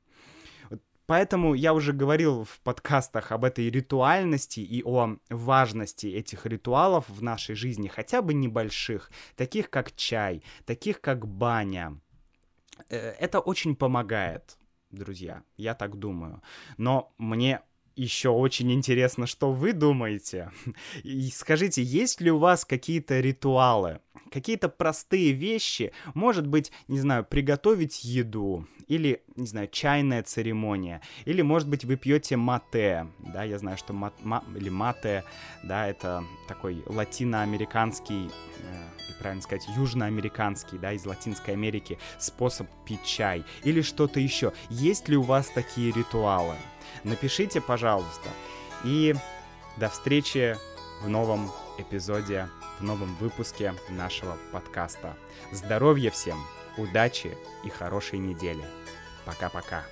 Поэтому 1.13 1.53
я 1.53 1.75
уже 1.75 1.93
говорил 1.93 2.43
в 2.43 2.59
подкастах 2.61 3.31
об 3.31 3.45
этой 3.45 3.69
ритуальности 3.69 4.61
и 4.61 4.81
о 4.83 5.17
важности 5.29 6.07
этих 6.07 6.47
ритуалов 6.47 7.05
в 7.07 7.21
нашей 7.21 7.53
жизни, 7.53 7.87
хотя 7.87 8.23
бы 8.23 8.33
небольших, 8.33 9.11
таких 9.35 9.69
как 9.69 9.95
чай, 9.95 10.41
таких 10.65 11.01
как 11.01 11.27
баня. 11.27 12.01
Э, 12.89 13.11
это 13.19 13.39
очень 13.39 13.75
помогает, 13.75 14.57
друзья, 14.89 15.43
я 15.55 15.75
так 15.75 15.99
думаю. 15.99 16.41
Но 16.77 17.13
мне 17.19 17.61
еще 17.95 18.29
очень 18.29 18.71
интересно, 18.71 19.27
что 19.27 19.51
вы 19.51 19.73
думаете. 19.73 20.51
И 21.03 21.29
скажите, 21.29 21.83
есть 21.83 22.21
ли 22.21 22.31
у 22.31 22.39
вас 22.39 22.65
какие-то 22.65 23.19
ритуалы, 23.19 23.99
какие-то 24.33 24.67
простые 24.67 25.31
вещи, 25.31 25.93
может 26.15 26.47
быть, 26.47 26.71
не 26.87 26.99
знаю, 26.99 27.23
приготовить 27.23 28.03
еду, 28.03 28.67
или, 28.87 29.23
не 29.35 29.45
знаю, 29.45 29.69
чайная 29.71 30.23
церемония, 30.23 31.01
или, 31.25 31.43
может 31.43 31.69
быть, 31.69 31.85
вы 31.85 31.95
пьете 31.95 32.35
мате, 32.35 33.07
да, 33.19 33.43
я 33.43 33.59
знаю, 33.59 33.77
что 33.77 33.93
мат, 33.93 34.13
ма, 34.23 34.43
или 34.57 34.69
мате, 34.69 35.23
да, 35.63 35.87
это 35.87 36.23
такой 36.47 36.83
латиноамериканский, 36.87 38.25
э, 38.27 39.19
правильно 39.19 39.43
сказать, 39.43 39.67
южноамериканский, 39.77 40.79
да, 40.79 40.93
из 40.93 41.05
Латинской 41.05 41.53
Америки 41.53 41.99
способ 42.17 42.67
пить 42.85 43.05
чай, 43.05 43.45
или 43.63 43.81
что-то 43.81 44.19
еще. 44.19 44.51
Есть 44.69 45.07
ли 45.09 45.15
у 45.15 45.21
вас 45.21 45.47
такие 45.47 45.91
ритуалы? 45.91 46.55
Напишите, 47.03 47.61
пожалуйста. 47.61 48.29
И 48.83 49.13
до 49.77 49.89
встречи 49.89 50.57
в 51.03 51.09
новом 51.09 51.51
эпизоде, 51.77 52.49
в 52.83 52.85
новом 52.85 53.15
выпуске 53.15 53.73
нашего 53.87 54.37
подкаста. 54.51 55.15
Здоровья 55.53 56.11
всем, 56.11 56.37
удачи 56.75 57.37
и 57.63 57.69
хорошей 57.69 58.19
недели. 58.19 58.65
Пока-пока. 59.23 59.85